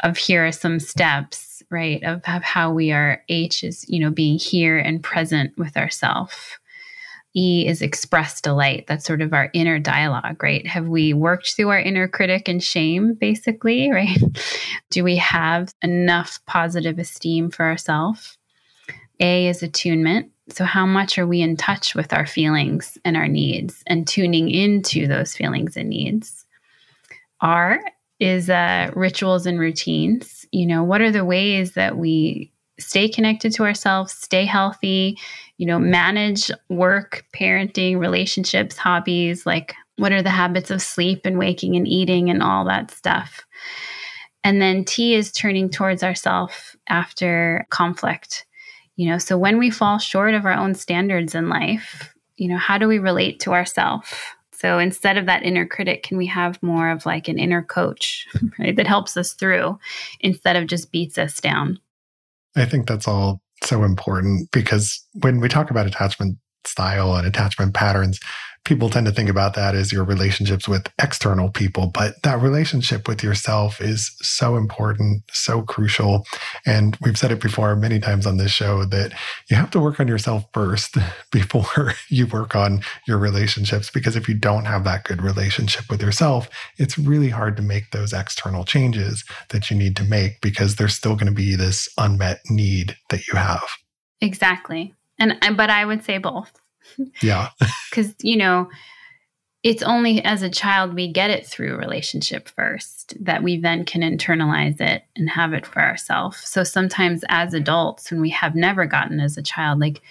of 0.02 0.16
here 0.16 0.46
are 0.46 0.52
some 0.52 0.78
steps, 0.80 1.62
right, 1.70 2.02
of, 2.04 2.22
of 2.26 2.42
how 2.42 2.72
we 2.72 2.92
are. 2.92 3.22
H 3.28 3.64
is, 3.64 3.88
you 3.88 4.00
know, 4.00 4.10
being 4.10 4.38
here 4.38 4.78
and 4.78 5.02
present 5.02 5.56
with 5.56 5.76
ourself. 5.76 6.58
E 7.34 7.66
is 7.66 7.82
express 7.82 8.40
delight. 8.40 8.86
That's 8.86 9.04
sort 9.04 9.20
of 9.20 9.34
our 9.34 9.50
inner 9.52 9.78
dialogue, 9.78 10.42
right? 10.42 10.66
Have 10.66 10.88
we 10.88 11.12
worked 11.12 11.54
through 11.54 11.68
our 11.68 11.78
inner 11.78 12.08
critic 12.08 12.48
and 12.48 12.62
shame, 12.62 13.14
basically, 13.14 13.90
right? 13.92 14.18
Do 14.90 15.04
we 15.04 15.16
have 15.16 15.74
enough 15.82 16.40
positive 16.46 16.98
esteem 16.98 17.50
for 17.50 17.66
ourselves? 17.66 18.38
A 19.20 19.48
is 19.48 19.62
attunement. 19.62 20.30
So, 20.48 20.64
how 20.64 20.86
much 20.86 21.18
are 21.18 21.26
we 21.26 21.42
in 21.42 21.56
touch 21.56 21.94
with 21.94 22.12
our 22.12 22.26
feelings 22.26 22.96
and 23.04 23.16
our 23.16 23.28
needs 23.28 23.82
and 23.86 24.06
tuning 24.06 24.50
into 24.50 25.06
those 25.06 25.34
feelings 25.34 25.76
and 25.76 25.90
needs? 25.90 26.46
R 27.40 27.80
is 28.20 28.48
uh, 28.50 28.90
rituals 28.94 29.46
and 29.46 29.58
routines. 29.58 30.46
You 30.52 30.66
know, 30.66 30.82
what 30.82 31.00
are 31.00 31.12
the 31.12 31.24
ways 31.24 31.72
that 31.72 31.96
we 31.96 32.52
stay 32.78 33.08
connected 33.08 33.52
to 33.54 33.64
ourselves, 33.64 34.12
stay 34.12 34.44
healthy, 34.44 35.18
you 35.56 35.66
know, 35.66 35.78
manage 35.78 36.50
work, 36.68 37.24
parenting, 37.34 37.98
relationships, 37.98 38.76
hobbies? 38.76 39.46
Like, 39.46 39.74
what 39.96 40.12
are 40.12 40.22
the 40.22 40.30
habits 40.30 40.70
of 40.70 40.82
sleep 40.82 41.24
and 41.24 41.38
waking 41.38 41.76
and 41.76 41.88
eating 41.88 42.28
and 42.30 42.42
all 42.42 42.64
that 42.66 42.90
stuff? 42.90 43.46
And 44.44 44.60
then 44.60 44.84
T 44.84 45.14
is 45.14 45.32
turning 45.32 45.70
towards 45.70 46.02
ourself 46.02 46.76
after 46.88 47.66
conflict 47.70 48.46
you 48.96 49.10
know, 49.10 49.18
so 49.18 49.36
when 49.36 49.58
we 49.58 49.70
fall 49.70 49.98
short 49.98 50.34
of 50.34 50.46
our 50.46 50.54
own 50.54 50.74
standards 50.74 51.34
in 51.34 51.48
life, 51.48 52.14
you 52.36 52.48
know, 52.48 52.56
how 52.56 52.78
do 52.78 52.88
we 52.88 52.98
relate 52.98 53.40
to 53.40 53.52
ourselves? 53.52 54.12
So 54.58 54.78
instead 54.78 55.18
of 55.18 55.26
that 55.26 55.42
inner 55.42 55.66
critic, 55.66 56.02
can 56.02 56.16
we 56.16 56.26
have 56.26 56.62
more 56.62 56.90
of 56.90 57.04
like 57.04 57.28
an 57.28 57.38
inner 57.38 57.62
coach, 57.62 58.26
right, 58.58 58.74
that 58.76 58.86
helps 58.86 59.16
us 59.16 59.34
through 59.34 59.78
instead 60.20 60.56
of 60.56 60.66
just 60.66 60.90
beats 60.90 61.18
us 61.18 61.40
down? 61.40 61.78
I 62.56 62.64
think 62.64 62.88
that's 62.88 63.06
all 63.06 63.42
so 63.62 63.84
important 63.84 64.50
because 64.52 65.04
when 65.14 65.40
we 65.40 65.48
talk 65.48 65.70
about 65.70 65.86
attachment 65.86 66.38
style 66.64 67.14
and 67.16 67.26
attachment 67.26 67.74
patterns, 67.74 68.18
people 68.66 68.90
tend 68.90 69.06
to 69.06 69.12
think 69.12 69.30
about 69.30 69.54
that 69.54 69.74
as 69.74 69.92
your 69.92 70.04
relationships 70.04 70.68
with 70.68 70.92
external 71.00 71.48
people, 71.48 71.86
but 71.86 72.20
that 72.24 72.42
relationship 72.42 73.06
with 73.08 73.22
yourself 73.22 73.80
is 73.80 74.14
so 74.20 74.56
important, 74.56 75.22
so 75.32 75.62
crucial. 75.62 76.26
And 76.66 76.96
we've 77.00 77.16
said 77.16 77.30
it 77.30 77.40
before 77.40 77.76
many 77.76 78.00
times 78.00 78.26
on 78.26 78.36
this 78.36 78.50
show 78.50 78.84
that 78.86 79.12
you 79.48 79.56
have 79.56 79.70
to 79.70 79.80
work 79.80 80.00
on 80.00 80.08
yourself 80.08 80.44
first 80.52 80.96
before 81.30 81.94
you 82.10 82.26
work 82.26 82.56
on 82.56 82.82
your 83.06 83.18
relationships. 83.18 83.88
Because 83.88 84.16
if 84.16 84.28
you 84.28 84.34
don't 84.34 84.64
have 84.64 84.84
that 84.84 85.04
good 85.04 85.22
relationship 85.22 85.88
with 85.88 86.02
yourself, 86.02 86.50
it's 86.76 86.98
really 86.98 87.30
hard 87.30 87.56
to 87.56 87.62
make 87.62 87.92
those 87.92 88.12
external 88.12 88.64
changes 88.64 89.24
that 89.50 89.70
you 89.70 89.76
need 89.76 89.96
to 89.96 90.04
make 90.04 90.40
because 90.40 90.74
there's 90.74 90.96
still 90.96 91.14
going 91.14 91.26
to 91.26 91.32
be 91.32 91.54
this 91.54 91.88
unmet 91.96 92.40
need 92.50 92.96
that 93.10 93.28
you 93.28 93.38
have. 93.38 93.64
Exactly. 94.20 94.92
And 95.18 95.38
but 95.56 95.70
I 95.70 95.84
would 95.84 96.04
say 96.04 96.18
both 96.18 96.52
yeah. 97.22 97.50
Because, 97.90 98.14
you 98.20 98.36
know, 98.36 98.68
it's 99.62 99.82
only 99.82 100.22
as 100.22 100.42
a 100.42 100.50
child 100.50 100.94
we 100.94 101.10
get 101.10 101.30
it 101.30 101.46
through 101.46 101.76
relationship 101.76 102.48
first 102.48 103.14
that 103.24 103.42
we 103.42 103.58
then 103.58 103.84
can 103.84 104.02
internalize 104.02 104.80
it 104.80 105.04
and 105.16 105.30
have 105.30 105.54
it 105.54 105.66
for 105.66 105.80
ourselves. 105.80 106.38
So 106.46 106.62
sometimes 106.62 107.24
as 107.28 107.54
adults, 107.54 108.10
when 108.10 108.20
we 108.20 108.30
have 108.30 108.54
never 108.54 108.86
gotten 108.86 109.18
as 109.18 109.36
a 109.36 109.42
child, 109.42 109.80
like 109.80 110.02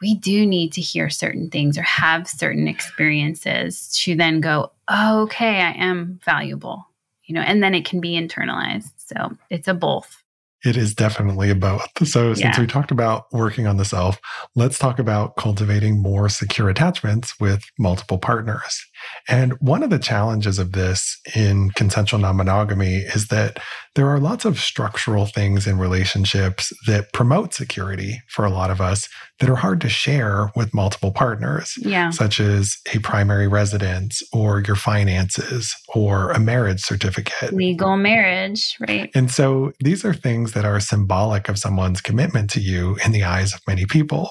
we 0.00 0.14
do 0.14 0.46
need 0.46 0.72
to 0.74 0.80
hear 0.80 1.08
certain 1.08 1.50
things 1.50 1.78
or 1.78 1.82
have 1.82 2.28
certain 2.28 2.68
experiences 2.68 3.90
to 4.04 4.14
then 4.14 4.40
go, 4.40 4.70
oh, 4.88 5.22
okay, 5.22 5.62
I 5.62 5.70
am 5.72 6.20
valuable, 6.24 6.86
you 7.24 7.34
know, 7.34 7.40
and 7.40 7.62
then 7.62 7.74
it 7.74 7.84
can 7.84 8.00
be 8.00 8.12
internalized. 8.12 8.92
So 8.96 9.36
it's 9.50 9.66
a 9.66 9.74
both. 9.74 10.23
It 10.64 10.76
is 10.76 10.94
definitely 10.94 11.50
a 11.50 11.54
both. 11.54 11.86
So, 12.04 12.34
since 12.34 12.56
yeah. 12.56 12.60
we 12.60 12.66
talked 12.66 12.90
about 12.90 13.26
working 13.32 13.66
on 13.66 13.76
the 13.76 13.84
self, 13.84 14.20
let's 14.54 14.78
talk 14.78 14.98
about 14.98 15.36
cultivating 15.36 16.00
more 16.00 16.28
secure 16.28 16.68
attachments 16.68 17.38
with 17.40 17.64
multiple 17.78 18.18
partners. 18.18 18.84
And 19.28 19.52
one 19.60 19.82
of 19.82 19.90
the 19.90 19.98
challenges 19.98 20.58
of 20.58 20.72
this 20.72 21.18
in 21.34 21.70
consensual 21.70 22.20
non 22.20 22.36
monogamy 22.36 22.96
is 22.96 23.28
that 23.28 23.58
there 23.94 24.08
are 24.08 24.18
lots 24.18 24.44
of 24.44 24.58
structural 24.58 25.26
things 25.26 25.66
in 25.66 25.78
relationships 25.78 26.72
that 26.86 27.12
promote 27.12 27.54
security 27.54 28.20
for 28.28 28.44
a 28.44 28.50
lot 28.50 28.70
of 28.70 28.80
us 28.80 29.08
that 29.40 29.48
are 29.48 29.56
hard 29.56 29.80
to 29.80 29.88
share 29.88 30.50
with 30.54 30.74
multiple 30.74 31.12
partners, 31.12 31.74
yeah. 31.78 32.10
such 32.10 32.40
as 32.40 32.76
a 32.94 32.98
primary 33.00 33.48
residence 33.48 34.22
or 34.32 34.62
your 34.66 34.76
finances 34.76 35.74
or 35.94 36.30
a 36.32 36.40
marriage 36.40 36.80
certificate. 36.80 37.52
Legal 37.52 37.96
marriage, 37.96 38.76
right? 38.80 39.10
And 39.14 39.30
so 39.30 39.72
these 39.80 40.04
are 40.04 40.14
things 40.14 40.52
that 40.52 40.64
are 40.64 40.80
symbolic 40.80 41.48
of 41.48 41.58
someone's 41.58 42.00
commitment 42.00 42.50
to 42.50 42.60
you 42.60 42.96
in 43.04 43.12
the 43.12 43.24
eyes 43.24 43.54
of 43.54 43.60
many 43.66 43.86
people. 43.86 44.30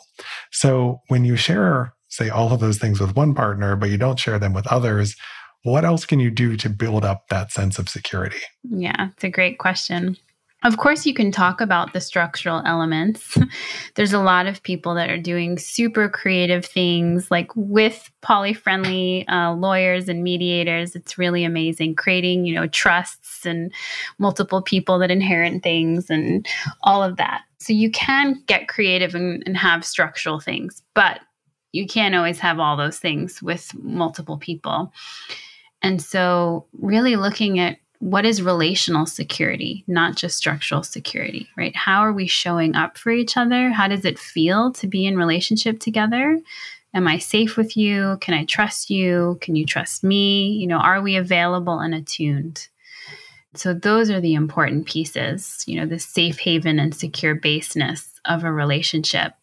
So 0.51 0.99
when 1.07 1.25
you 1.25 1.36
share 1.36 1.93
say 2.13 2.30
all 2.30 2.54
of 2.54 2.60
those 2.60 2.78
things 2.78 2.99
with 2.99 3.15
one 3.15 3.34
partner, 3.34 3.76
but 3.76 3.89
you 3.89 3.97
don't 3.97 4.19
share 4.19 4.39
them 4.39 4.54
with 4.54 4.67
others, 4.67 5.15
what 5.63 5.86
else 5.86 6.06
can 6.06 6.19
you 6.19 6.30
do 6.30 6.56
to 6.58 6.69
build 6.69 7.04
up 7.04 7.30
that 7.30 7.52
sense 7.52 7.80
of 7.80 7.89
security? 7.89 8.41
Yeah, 8.63 9.10
it's 9.13 9.23
a 9.23 9.30
great 9.30 9.58
question. 9.58 10.17
Of 10.63 10.78
course, 10.78 11.06
you 11.06 11.13
can 11.13 11.30
talk 11.30 11.60
about 11.60 11.91
the 11.91 11.99
structural 11.99 12.62
elements. 12.65 13.38
There's 13.95 14.13
a 14.13 14.19
lot 14.19 14.47
of 14.47 14.63
people 14.63 14.95
that 14.95 15.10
are 15.10 15.17
doing 15.17 15.58
super 15.58 16.08
creative 16.08 16.65
things, 16.65 17.30
like 17.30 17.52
with 17.56 18.10
poly 18.21 18.54
friendly 18.54 19.28
uh, 19.28 19.54
lawyers 19.54 20.08
and 20.08 20.23
mediators. 20.23 20.95
It's 20.95 21.17
really 21.17 21.43
amazing, 21.43 21.95
creating, 21.95 22.45
you 22.45 22.56
know, 22.56 22.67
trusts 22.67 23.45
and 23.45 23.73
multiple 24.19 24.62
people 24.62 24.99
that 24.99 25.12
inherit 25.12 25.63
things 25.63 26.10
and 26.10 26.47
all 26.82 27.04
of 27.04 27.17
that. 27.17 27.41
So 27.58 27.73
you 27.73 27.91
can 27.91 28.41
get 28.47 28.69
creative 28.69 29.15
and, 29.15 29.43
and 29.45 29.58
have 29.58 29.84
structural 29.84 30.39
things, 30.39 30.82
but 30.93 31.19
you 31.73 31.88
can't 31.88 32.15
always 32.15 32.39
have 32.39 32.59
all 32.59 32.77
those 32.77 32.99
things 32.99 33.41
with 33.43 33.73
multiple 33.73 34.38
people. 34.38 34.93
And 35.81 36.01
so, 36.01 36.67
really 36.79 37.17
looking 37.17 37.59
at 37.59 37.77
what 37.99 38.25
is 38.25 38.41
relational 38.41 39.05
security, 39.05 39.83
not 39.88 40.15
just 40.15 40.38
structural 40.38 40.83
security, 40.83 41.49
right? 41.57 41.75
How 41.75 42.01
are 42.01 42.13
we 42.13 42.27
showing 42.27 42.75
up 42.75 42.97
for 42.97 43.12
each 43.12 43.36
other? 43.36 43.69
How 43.69 43.88
does 43.88 44.05
it 44.05 44.19
feel 44.19 44.71
to 44.73 44.88
be 44.88 45.05
in 45.05 45.17
relationship 45.17 45.79
together? 45.79 46.39
Am 46.93 47.07
I 47.07 47.17
safe 47.17 47.57
with 47.57 47.75
you? 47.75 48.17
Can 48.21 48.33
I 48.33 48.45
trust 48.45 48.89
you? 48.89 49.38
Can 49.41 49.55
you 49.55 49.65
trust 49.65 50.03
me? 50.03 50.51
You 50.51 50.67
know, 50.67 50.77
are 50.77 51.01
we 51.01 51.15
available 51.15 51.79
and 51.79 51.95
attuned? 51.95 52.67
So, 53.55 53.73
those 53.73 54.09
are 54.09 54.21
the 54.21 54.36
important 54.36 54.86
pieces, 54.86 55.63
you 55.67 55.79
know, 55.79 55.86
the 55.86 55.99
safe 55.99 56.39
haven 56.39 56.79
and 56.79 56.93
secure 56.93 57.36
baseness 57.36 58.19
of 58.25 58.43
a 58.43 58.51
relationship. 58.51 59.33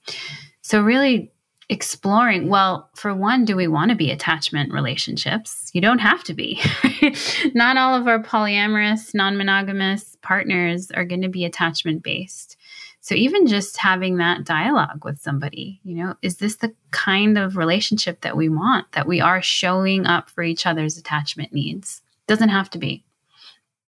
So, 0.62 0.80
really 0.80 1.32
exploring 1.70 2.48
well, 2.48 2.90
for 2.94 3.14
one, 3.14 3.44
do 3.44 3.56
we 3.56 3.68
want 3.68 3.90
to 3.90 3.96
be 3.96 4.11
attachment 4.11 4.72
relationships? 4.72 5.70
You 5.72 5.80
don't 5.80 6.00
have 6.00 6.24
to 6.24 6.35
be. 6.35 6.61
Not 7.54 7.76
all 7.76 7.94
of 7.94 8.09
our 8.09 8.22
polyamorous, 8.22 9.14
non 9.14 9.38
monogamous 9.38 10.16
partners 10.20 10.90
are 10.90 11.04
going 11.04 11.22
to 11.22 11.28
be 11.28 11.44
attachment 11.44 12.02
based. 12.02 12.56
So 13.00 13.14
even 13.14 13.46
just 13.46 13.78
having 13.78 14.18
that 14.18 14.44
dialogue 14.44 15.04
with 15.04 15.20
somebody, 15.20 15.80
you 15.85 15.94
know, 15.94 16.16
is 16.20 16.37
this 16.37 16.56
the 16.56 16.74
kind 16.90 17.38
of 17.38 17.56
relationship 17.56 18.20
that 18.22 18.37
we 18.37 18.48
want, 18.48 18.90
that 18.92 19.06
we 19.06 19.20
are 19.20 19.40
showing 19.40 20.06
up 20.06 20.28
for 20.28 20.42
each 20.42 20.66
other's 20.66 20.98
attachment 20.98 21.52
needs? 21.52 22.02
Doesn't 22.26 22.50
have 22.50 22.68
to 22.70 22.78
be. 22.78 23.04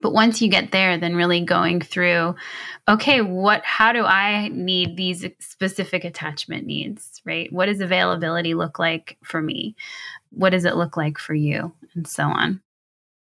But 0.02 0.14
once 0.14 0.42
you 0.42 0.50
get 0.50 0.72
there, 0.72 0.98
then 0.98 1.16
really 1.16 1.42
going 1.42 1.82
through, 1.82 2.36
okay, 2.88 3.22
what, 3.22 3.64
how 3.66 3.92
do 3.92 4.06
I 4.06 4.48
need 4.48 4.96
these 4.96 5.26
specific 5.40 6.06
attachment 6.06 6.66
needs, 6.66 7.22
right? 7.26 7.52
What 7.52 7.66
does 7.66 7.82
availability 7.82 8.54
look 8.54 8.80
like 8.80 9.18
for 9.24 9.42
me? 9.42 9.76
What 10.32 10.52
does 10.52 10.64
it 10.64 10.78
look 10.78 10.96
like 10.96 11.18
for 11.18 11.34
you? 11.34 11.74
And 11.96 12.08
so 12.08 12.24
on. 12.24 12.62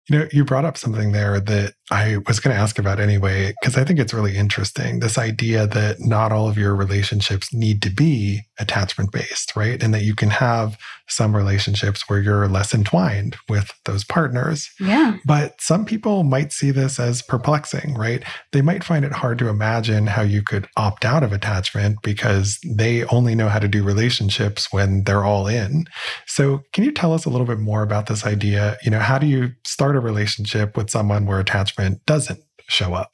You 0.09 0.19
know, 0.19 0.27
you 0.31 0.45
brought 0.45 0.65
up 0.65 0.77
something 0.77 1.11
there 1.11 1.39
that 1.39 1.73
I 1.89 2.17
was 2.27 2.39
going 2.39 2.55
to 2.55 2.61
ask 2.61 2.77
about 2.77 2.99
anyway, 2.99 3.53
because 3.61 3.77
I 3.77 3.85
think 3.85 3.99
it's 3.99 4.13
really 4.13 4.35
interesting. 4.35 4.99
This 4.99 5.17
idea 5.17 5.67
that 5.67 6.01
not 6.01 6.31
all 6.33 6.49
of 6.49 6.57
your 6.57 6.75
relationships 6.75 7.53
need 7.53 7.81
to 7.83 7.89
be 7.89 8.41
attachment 8.59 9.11
based, 9.11 9.55
right? 9.55 9.81
And 9.81 9.93
that 9.93 10.03
you 10.03 10.13
can 10.13 10.29
have 10.29 10.77
some 11.07 11.33
relationships 11.33 12.09
where 12.09 12.19
you're 12.19 12.49
less 12.49 12.73
entwined 12.73 13.37
with 13.47 13.71
those 13.85 14.03
partners. 14.03 14.69
Yeah. 14.79 15.17
But 15.25 15.61
some 15.61 15.85
people 15.85 16.23
might 16.23 16.51
see 16.51 16.71
this 16.71 16.99
as 16.99 17.21
perplexing, 17.21 17.93
right? 17.93 18.23
They 18.51 18.61
might 18.61 18.83
find 18.83 19.05
it 19.05 19.13
hard 19.13 19.39
to 19.39 19.47
imagine 19.47 20.07
how 20.07 20.23
you 20.23 20.41
could 20.41 20.67
opt 20.75 21.05
out 21.05 21.23
of 21.23 21.31
attachment 21.31 22.01
because 22.01 22.59
they 22.65 23.05
only 23.05 23.35
know 23.35 23.47
how 23.47 23.59
to 23.59 23.67
do 23.69 23.83
relationships 23.83 24.73
when 24.73 25.05
they're 25.05 25.23
all 25.23 25.47
in. 25.47 25.85
So, 26.25 26.63
can 26.73 26.83
you 26.83 26.91
tell 26.91 27.13
us 27.13 27.23
a 27.23 27.29
little 27.29 27.47
bit 27.47 27.59
more 27.59 27.83
about 27.83 28.07
this 28.07 28.25
idea? 28.25 28.77
You 28.83 28.91
know, 28.91 28.99
how 28.99 29.17
do 29.17 29.27
you 29.27 29.51
start 29.65 29.95
a 29.95 30.01
relationship 30.01 30.75
with 30.75 30.89
someone 30.89 31.25
where 31.25 31.39
attachment 31.39 31.76
doesn't 32.05 32.43
show 32.67 32.93
up? 32.93 33.11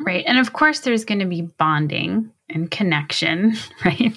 Right. 0.00 0.24
And 0.26 0.38
of 0.38 0.52
course, 0.52 0.80
there's 0.80 1.04
going 1.04 1.20
to 1.20 1.26
be 1.26 1.42
bonding 1.42 2.30
and 2.48 2.70
connection, 2.70 3.54
right? 3.84 4.12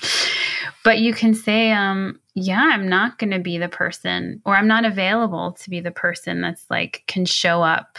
But 0.84 1.00
you 1.00 1.14
can 1.14 1.34
say, 1.34 1.72
um, 1.72 2.20
yeah, 2.34 2.70
I'm 2.74 2.88
not 2.90 3.18
going 3.18 3.32
to 3.32 3.40
be 3.40 3.58
the 3.58 3.70
person, 3.70 4.42
or 4.46 4.56
I'm 4.56 4.68
not 4.68 4.86
available 4.86 5.54
to 5.54 5.70
be 5.70 5.80
the 5.80 5.92
person 5.92 6.42
that's 6.42 6.66
like 6.70 7.04
can 7.08 7.26
show 7.26 7.64
up 7.64 7.98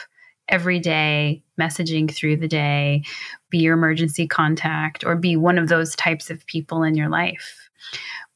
every 0.49 0.79
day, 0.79 1.43
messaging 1.61 2.11
through 2.13 2.37
the 2.37 2.49
day, 2.49 3.03
be 3.51 3.59
your 3.59 3.75
emergency 3.75 4.29
contact, 4.29 5.05
or 5.05 5.17
be 5.17 5.37
one 5.37 5.59
of 5.59 5.69
those 5.69 5.97
types 5.97 6.31
of 6.31 6.47
people 6.47 6.83
in 6.83 6.95
your 6.95 7.09
life. 7.09 7.69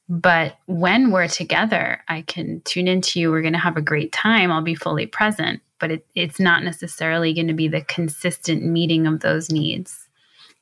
But 0.09 0.57
when 0.65 1.11
we're 1.11 1.29
together, 1.29 2.03
I 2.09 2.23
can 2.23 2.61
tune 2.65 2.89
into 2.89 3.19
you. 3.19 3.31
We're 3.31 3.41
going 3.41 3.53
to 3.53 3.59
have 3.59 3.77
a 3.77 3.81
great 3.81 4.11
time. 4.11 4.51
I'll 4.51 4.61
be 4.61 4.75
fully 4.75 5.05
present, 5.05 5.61
but 5.81 5.91
it, 5.91 6.05
it's 6.15 6.39
not 6.39 6.63
necessarily 6.63 7.33
going 7.33 7.47
to 7.47 7.53
be 7.53 7.67
the 7.67 7.81
consistent 7.81 8.63
meeting 8.63 9.07
of 9.07 9.19
those 9.19 9.49
needs. 9.49 10.07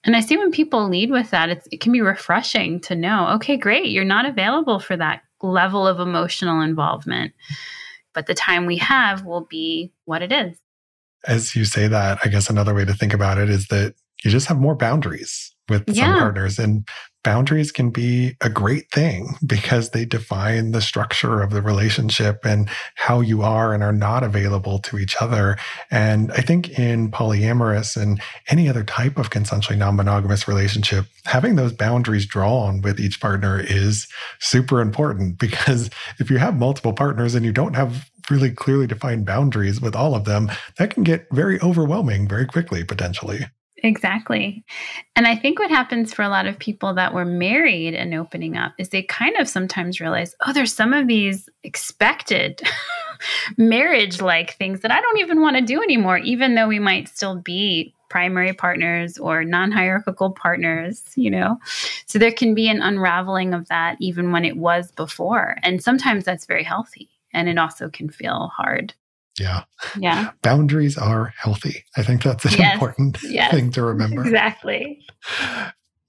And 0.05 0.15
I 0.15 0.21
see 0.21 0.37
when 0.37 0.49
people 0.49 0.89
lead 0.89 1.11
with 1.11 1.29
that, 1.31 1.49
it 1.69 1.81
can 1.81 1.91
be 1.91 2.01
refreshing 2.01 2.79
to 2.81 2.95
know, 2.95 3.27
okay, 3.35 3.57
great, 3.57 3.89
you're 3.89 4.05
not 4.05 4.25
available 4.25 4.79
for 4.79 4.95
that 4.95 5.21
level 5.41 5.85
of 5.85 5.99
emotional 5.99 6.61
involvement. 6.61 7.33
But 8.13 8.25
the 8.25 8.33
time 8.33 8.65
we 8.65 8.77
have 8.77 9.25
will 9.25 9.45
be 9.45 9.91
what 10.05 10.21
it 10.21 10.31
is. 10.31 10.57
As 11.27 11.53
you 11.53 11.65
say 11.65 11.87
that, 11.89 12.19
I 12.23 12.29
guess 12.29 12.49
another 12.49 12.73
way 12.73 12.85
to 12.85 12.93
think 12.93 13.13
about 13.13 13.37
it 13.37 13.49
is 13.49 13.67
that 13.67 13.93
you 14.23 14.31
just 14.31 14.47
have 14.47 14.57
more 14.57 14.75
boundaries 14.75 15.53
with 15.67 15.83
yeah. 15.87 16.05
some 16.05 16.19
partners. 16.19 16.57
And 16.57 16.87
boundaries 17.23 17.71
can 17.71 17.89
be 17.89 18.35
a 18.41 18.49
great 18.49 18.89
thing 18.91 19.35
because 19.45 19.89
they 19.89 20.05
define 20.05 20.71
the 20.71 20.81
structure 20.81 21.41
of 21.41 21.51
the 21.51 21.61
relationship 21.61 22.45
and 22.45 22.69
how 22.95 23.19
you 23.21 23.41
are 23.41 23.73
and 23.73 23.83
are 23.83 23.93
not 23.93 24.23
available 24.23 24.79
to 24.79 24.97
each 24.97 25.15
other. 25.21 25.57
And 25.91 26.31
I 26.31 26.41
think 26.41 26.79
in 26.79 27.11
polyamorous 27.11 28.01
and 28.01 28.21
any 28.47 28.69
other 28.69 28.83
type 28.83 29.17
of 29.17 29.29
consensually 29.29 29.77
non 29.77 29.95
monogamous 29.95 30.47
relationship, 30.47 31.05
having 31.25 31.55
those 31.55 31.73
boundaries 31.73 32.25
drawn 32.25 32.81
with 32.81 32.99
each 32.99 33.19
partner 33.19 33.59
is 33.59 34.07
super 34.39 34.79
important 34.79 35.37
because 35.37 35.89
if 36.19 36.29
you 36.29 36.37
have 36.37 36.57
multiple 36.57 36.93
partners 36.93 37.35
and 37.35 37.45
you 37.45 37.51
don't 37.51 37.75
have 37.75 38.09
really 38.29 38.51
clearly 38.51 38.87
defined 38.87 39.25
boundaries 39.25 39.81
with 39.81 39.95
all 39.95 40.15
of 40.15 40.25
them, 40.25 40.51
that 40.77 40.93
can 40.93 41.03
get 41.03 41.27
very 41.31 41.59
overwhelming 41.61 42.27
very 42.27 42.45
quickly, 42.45 42.83
potentially. 42.83 43.45
Exactly. 43.83 44.63
And 45.15 45.25
I 45.27 45.35
think 45.35 45.59
what 45.59 45.69
happens 45.69 46.13
for 46.13 46.23
a 46.23 46.29
lot 46.29 46.47
of 46.47 46.59
people 46.59 46.93
that 46.95 47.13
were 47.13 47.25
married 47.25 47.93
and 47.93 48.13
opening 48.13 48.57
up 48.57 48.73
is 48.77 48.89
they 48.89 49.03
kind 49.03 49.35
of 49.37 49.47
sometimes 49.47 49.99
realize, 49.99 50.35
oh, 50.45 50.53
there's 50.53 50.73
some 50.73 50.93
of 50.93 51.07
these 51.07 51.49
expected 51.63 52.61
marriage 53.57 54.21
like 54.21 54.55
things 54.55 54.81
that 54.81 54.91
I 54.91 55.01
don't 55.01 55.19
even 55.19 55.41
want 55.41 55.55
to 55.57 55.61
do 55.61 55.81
anymore, 55.81 56.17
even 56.19 56.55
though 56.55 56.67
we 56.67 56.79
might 56.79 57.07
still 57.07 57.37
be 57.37 57.93
primary 58.09 58.53
partners 58.53 59.17
or 59.17 59.43
non 59.43 59.71
hierarchical 59.71 60.31
partners, 60.31 61.03
you 61.15 61.29
know? 61.29 61.57
So 62.05 62.19
there 62.19 62.31
can 62.31 62.55
be 62.55 62.67
an 62.69 62.81
unraveling 62.81 63.53
of 63.53 63.67
that 63.69 63.97
even 63.99 64.31
when 64.31 64.45
it 64.45 64.57
was 64.57 64.91
before. 64.91 65.57
And 65.63 65.81
sometimes 65.81 66.25
that's 66.25 66.45
very 66.45 66.63
healthy 66.63 67.09
and 67.33 67.47
it 67.47 67.57
also 67.57 67.89
can 67.89 68.09
feel 68.09 68.51
hard. 68.55 68.93
Yeah. 69.39 69.63
Yeah. 69.97 70.31
Boundaries 70.41 70.97
are 70.97 71.33
healthy. 71.37 71.83
I 71.97 72.03
think 72.03 72.23
that's 72.23 72.45
an 72.45 72.51
yes. 72.57 72.73
important 72.73 73.17
yes. 73.23 73.51
thing 73.53 73.71
to 73.71 73.83
remember. 73.83 74.21
Exactly. 74.21 74.99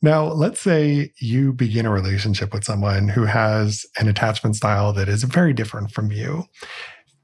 Now, 0.03 0.25
let's 0.25 0.61
say 0.61 1.13
you 1.19 1.53
begin 1.53 1.85
a 1.85 1.91
relationship 1.91 2.55
with 2.55 2.65
someone 2.65 3.09
who 3.09 3.25
has 3.25 3.85
an 3.99 4.09
attachment 4.09 4.57
style 4.57 4.93
that 4.95 5.09
is 5.09 5.25
very 5.25 5.53
different 5.53 5.91
from 5.91 6.11
you. 6.11 6.47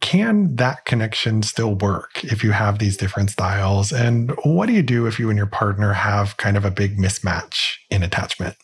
Can 0.00 0.54
that 0.56 0.84
connection 0.84 1.42
still 1.42 1.74
work 1.74 2.22
if 2.22 2.44
you 2.44 2.50
have 2.50 2.78
these 2.78 2.98
different 2.98 3.30
styles? 3.30 3.92
And 3.92 4.30
what 4.44 4.66
do 4.66 4.74
you 4.74 4.82
do 4.82 5.06
if 5.06 5.18
you 5.18 5.30
and 5.30 5.38
your 5.38 5.46
partner 5.46 5.94
have 5.94 6.36
kind 6.36 6.56
of 6.56 6.66
a 6.66 6.70
big 6.70 6.98
mismatch 6.98 7.76
in 7.90 8.02
attachment? 8.02 8.56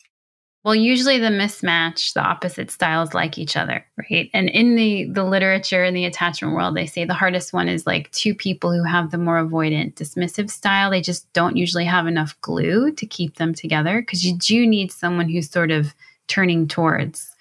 Well, 0.64 0.76
usually 0.76 1.18
the 1.18 1.26
mismatch, 1.26 2.12
the 2.12 2.20
opposite 2.20 2.70
styles 2.70 3.14
like 3.14 3.36
each 3.36 3.56
other, 3.56 3.84
right? 4.08 4.30
And 4.32 4.48
in 4.48 4.76
the 4.76 5.04
the 5.04 5.24
literature 5.24 5.82
in 5.82 5.92
the 5.92 6.04
attachment 6.04 6.54
world, 6.54 6.76
they 6.76 6.86
say 6.86 7.04
the 7.04 7.14
hardest 7.14 7.52
one 7.52 7.68
is 7.68 7.84
like 7.86 8.10
two 8.12 8.32
people 8.32 8.72
who 8.72 8.84
have 8.84 9.10
the 9.10 9.18
more 9.18 9.44
avoidant, 9.44 9.94
dismissive 9.94 10.50
style. 10.50 10.90
They 10.90 11.00
just 11.00 11.30
don't 11.32 11.56
usually 11.56 11.84
have 11.84 12.06
enough 12.06 12.40
glue 12.42 12.92
to 12.92 13.06
keep 13.06 13.36
them 13.36 13.54
together 13.54 14.00
because 14.02 14.24
you 14.24 14.36
do 14.36 14.64
need 14.64 14.92
someone 14.92 15.28
who's 15.28 15.50
sort 15.50 15.72
of 15.72 15.94
turning 16.28 16.68
towards. 16.68 17.34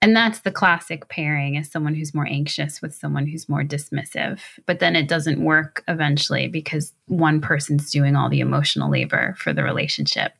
And 0.00 0.16
that's 0.16 0.40
the 0.40 0.50
classic 0.50 1.08
pairing 1.08 1.54
is 1.54 1.70
someone 1.70 1.94
who's 1.94 2.14
more 2.14 2.26
anxious 2.26 2.82
with 2.82 2.94
someone 2.94 3.26
who's 3.26 3.48
more 3.48 3.62
dismissive. 3.62 4.40
But 4.66 4.78
then 4.78 4.96
it 4.96 5.08
doesn't 5.08 5.42
work 5.42 5.82
eventually 5.88 6.48
because 6.48 6.92
one 7.06 7.40
person's 7.40 7.90
doing 7.90 8.16
all 8.16 8.28
the 8.28 8.40
emotional 8.40 8.90
labor 8.90 9.34
for 9.38 9.52
the 9.52 9.62
relationship. 9.62 10.32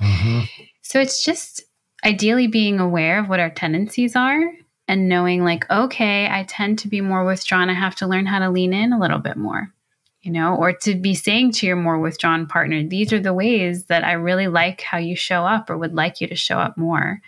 Mm-hmm. 0.00 0.40
So 0.82 1.00
it's 1.00 1.24
just 1.24 1.62
ideally 2.04 2.46
being 2.46 2.80
aware 2.80 3.18
of 3.18 3.28
what 3.28 3.40
our 3.40 3.50
tendencies 3.50 4.16
are 4.16 4.40
and 4.88 5.08
knowing 5.08 5.44
like 5.44 5.68
okay 5.70 6.28
i 6.28 6.44
tend 6.44 6.78
to 6.78 6.88
be 6.88 7.00
more 7.00 7.24
withdrawn. 7.24 7.70
I 7.70 7.74
have 7.74 7.94
to 7.96 8.06
learn 8.06 8.26
how 8.26 8.40
to 8.40 8.50
lean 8.50 8.72
in 8.72 8.92
a 8.92 8.98
little 8.98 9.18
bit 9.18 9.36
more 9.36 9.72
you 10.20 10.32
know 10.32 10.56
or 10.56 10.72
to 10.72 10.94
be 10.94 11.14
saying 11.14 11.52
to 11.52 11.66
your 11.66 11.76
more 11.76 11.98
withdrawn 11.98 12.46
partner 12.46 12.82
these 12.82 13.12
are 13.12 13.20
the 13.20 13.34
ways 13.34 13.84
that 13.86 14.04
i 14.04 14.12
really 14.12 14.48
like 14.48 14.80
how 14.80 14.98
you 14.98 15.16
show 15.16 15.44
up 15.44 15.70
or 15.70 15.78
would 15.78 15.94
like 15.94 16.20
you 16.20 16.26
to 16.26 16.36
show 16.36 16.58
up 16.58 16.76
more. 16.76 17.20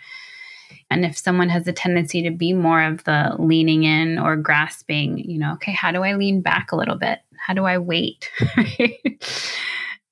And 0.91 1.03
if 1.03 1.17
someone 1.17 1.49
has 1.49 1.67
a 1.67 1.73
tendency 1.73 2.21
to 2.21 2.31
be 2.31 2.53
more 2.53 2.81
of 2.81 3.03
the 3.05 3.35
leaning 3.39 3.83
in 3.83 4.19
or 4.19 4.35
grasping 4.35 5.17
you 5.17 5.39
know 5.39 5.53
okay 5.53 5.71
how 5.71 5.91
do 5.91 6.03
i 6.03 6.13
lean 6.15 6.41
back 6.41 6.71
a 6.71 6.75
little 6.75 6.97
bit? 6.97 7.19
How 7.37 7.53
do 7.53 7.65
i 7.65 7.77
wait? 7.77 8.29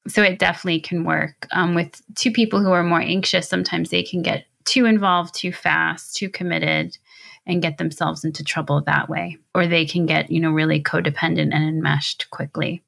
So 0.06 0.22
it 0.22 0.38
definitely 0.38 0.82
can 0.82 1.06
work. 1.06 1.48
Um, 1.54 1.76
with 1.76 2.02
two 2.16 2.30
people 2.30 2.62
who 2.62 2.74
are 2.74 2.84
more 2.84 3.00
anxious 3.00 3.48
sometimes 3.48 3.90
they 3.90 4.04
can 4.04 4.22
get 4.22 4.46
too 4.66 4.86
involved 4.86 5.36
too 5.36 5.52
fast, 5.52 6.16
too 6.16 6.30
committed, 6.30 6.98
and 7.46 7.62
get 7.62 7.78
themselves 7.78 8.24
into 8.24 8.44
trouble 8.44 8.82
that 8.82 9.10
way. 9.10 9.38
Or 9.54 9.68
they 9.68 9.86
can 9.86 10.06
get, 10.06 10.32
you 10.32 10.40
know, 10.40 10.52
really 10.52 10.82
codependent 10.82 11.54
and 11.54 11.68
enmeshed 11.68 12.30
quickly. 12.30 12.84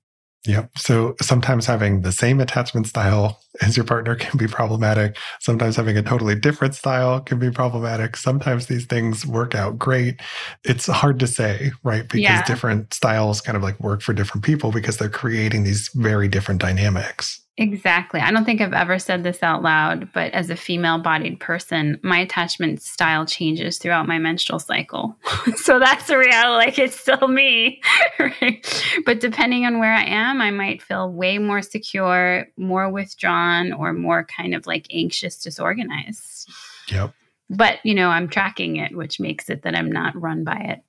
Yep. 0.47 0.77
So 0.77 1.15
sometimes 1.21 1.65
having 1.65 2.01
the 2.01 2.11
same 2.11 2.39
attachment 2.39 2.87
style 2.87 3.41
as 3.61 3.75
your 3.75 3.83
partner 3.83 4.15
can 4.19 4.37
be 4.37 4.47
problematic. 4.47 5.17
Sometimes 5.39 5.75
having 5.75 5.97
a 5.97 6.03
totally 6.03 6.35
different 6.35 6.75
style 6.75 7.19
can 7.19 7.39
be 7.39 7.51
problematic. 7.51 8.15
Sometimes 8.15 8.67
these 8.67 8.85
things 8.85 9.25
work 9.25 9.55
out 9.55 9.77
great. 9.77 10.21
It's 10.63 10.87
hard 10.87 11.19
to 11.19 11.27
say, 11.27 11.71
right? 11.83 12.03
Because 12.03 12.21
yeah. 12.21 12.45
different 12.45 12.93
styles 12.93 13.41
kind 13.41 13.55
of 13.55 13.63
like 13.63 13.79
work 13.79 14.01
for 14.01 14.13
different 14.13 14.43
people 14.43 14.71
because 14.71 14.97
they're 14.97 15.09
creating 15.09 15.63
these 15.63 15.89
very 15.95 16.27
different 16.27 16.61
dynamics. 16.61 17.41
Exactly. 17.57 18.19
I 18.19 18.31
don't 18.31 18.43
think 18.43 18.59
I've 18.59 18.73
ever 18.73 18.99
said 18.99 19.23
this 19.23 19.41
out 19.41 19.61
loud, 19.63 20.11
but 20.11 20.33
as 20.33 20.49
a 20.49 20.57
female 20.57 20.99
bodied 20.99 21.39
person, 21.39 21.97
my 22.03 22.19
attachment 22.19 22.81
style 22.81 23.25
changes 23.25 23.77
throughout 23.77 24.07
my 24.07 24.19
menstrual 24.19 24.59
cycle. 24.59 25.15
so 25.55 25.79
that's 25.79 26.07
the 26.07 26.17
reality. 26.17 26.65
Like 26.65 26.79
it's 26.79 26.99
still 26.99 27.29
me. 27.29 27.81
right? 28.19 28.83
But 29.05 29.21
depending 29.21 29.65
on 29.65 29.79
where 29.79 29.93
I 29.93 30.03
am, 30.03 30.41
I 30.41 30.51
might 30.51 30.81
feel 30.81 31.09
way 31.09 31.37
more 31.37 31.61
secure, 31.61 32.47
more 32.57 32.89
withdrawn, 32.89 33.71
or 33.71 33.93
more 33.93 34.25
kind 34.25 34.53
of 34.53 34.67
like 34.67 34.87
anxious, 34.91 35.41
disorganized. 35.41 36.49
Yep. 36.89 37.13
But, 37.49 37.79
you 37.85 37.93
know, 37.93 38.09
I'm 38.09 38.27
tracking 38.27 38.77
it, 38.77 38.97
which 38.97 39.19
makes 39.19 39.49
it 39.49 39.61
that 39.61 39.75
I'm 39.75 39.91
not 39.91 40.19
run 40.19 40.43
by 40.43 40.57
it. 40.57 40.81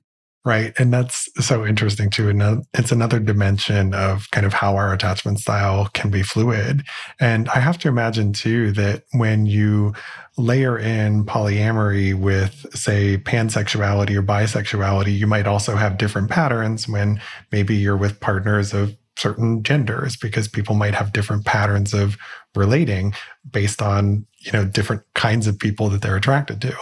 Right. 0.46 0.72
And 0.78 0.92
that's 0.92 1.28
so 1.44 1.66
interesting 1.66 2.08
too. 2.08 2.28
And 2.28 2.40
uh, 2.40 2.58
it's 2.72 2.92
another 2.92 3.18
dimension 3.18 3.92
of 3.92 4.30
kind 4.30 4.46
of 4.46 4.52
how 4.52 4.76
our 4.76 4.94
attachment 4.94 5.40
style 5.40 5.88
can 5.92 6.08
be 6.08 6.22
fluid. 6.22 6.84
And 7.18 7.48
I 7.48 7.58
have 7.58 7.78
to 7.78 7.88
imagine 7.88 8.32
too 8.32 8.70
that 8.72 9.02
when 9.10 9.46
you 9.46 9.92
layer 10.38 10.78
in 10.78 11.24
polyamory 11.24 12.14
with, 12.14 12.64
say, 12.72 13.18
pansexuality 13.18 14.14
or 14.14 14.22
bisexuality, 14.22 15.18
you 15.18 15.26
might 15.26 15.48
also 15.48 15.74
have 15.74 15.98
different 15.98 16.30
patterns 16.30 16.88
when 16.88 17.20
maybe 17.50 17.74
you're 17.74 17.96
with 17.96 18.20
partners 18.20 18.72
of 18.72 18.96
certain 19.18 19.64
genders 19.64 20.16
because 20.16 20.46
people 20.46 20.76
might 20.76 20.94
have 20.94 21.12
different 21.12 21.44
patterns 21.44 21.92
of 21.92 22.16
relating 22.54 23.12
based 23.50 23.82
on, 23.82 24.24
you 24.38 24.52
know, 24.52 24.64
different 24.64 25.02
kinds 25.16 25.48
of 25.48 25.58
people 25.58 25.88
that 25.88 26.02
they're 26.02 26.14
attracted 26.14 26.60
to. 26.60 26.76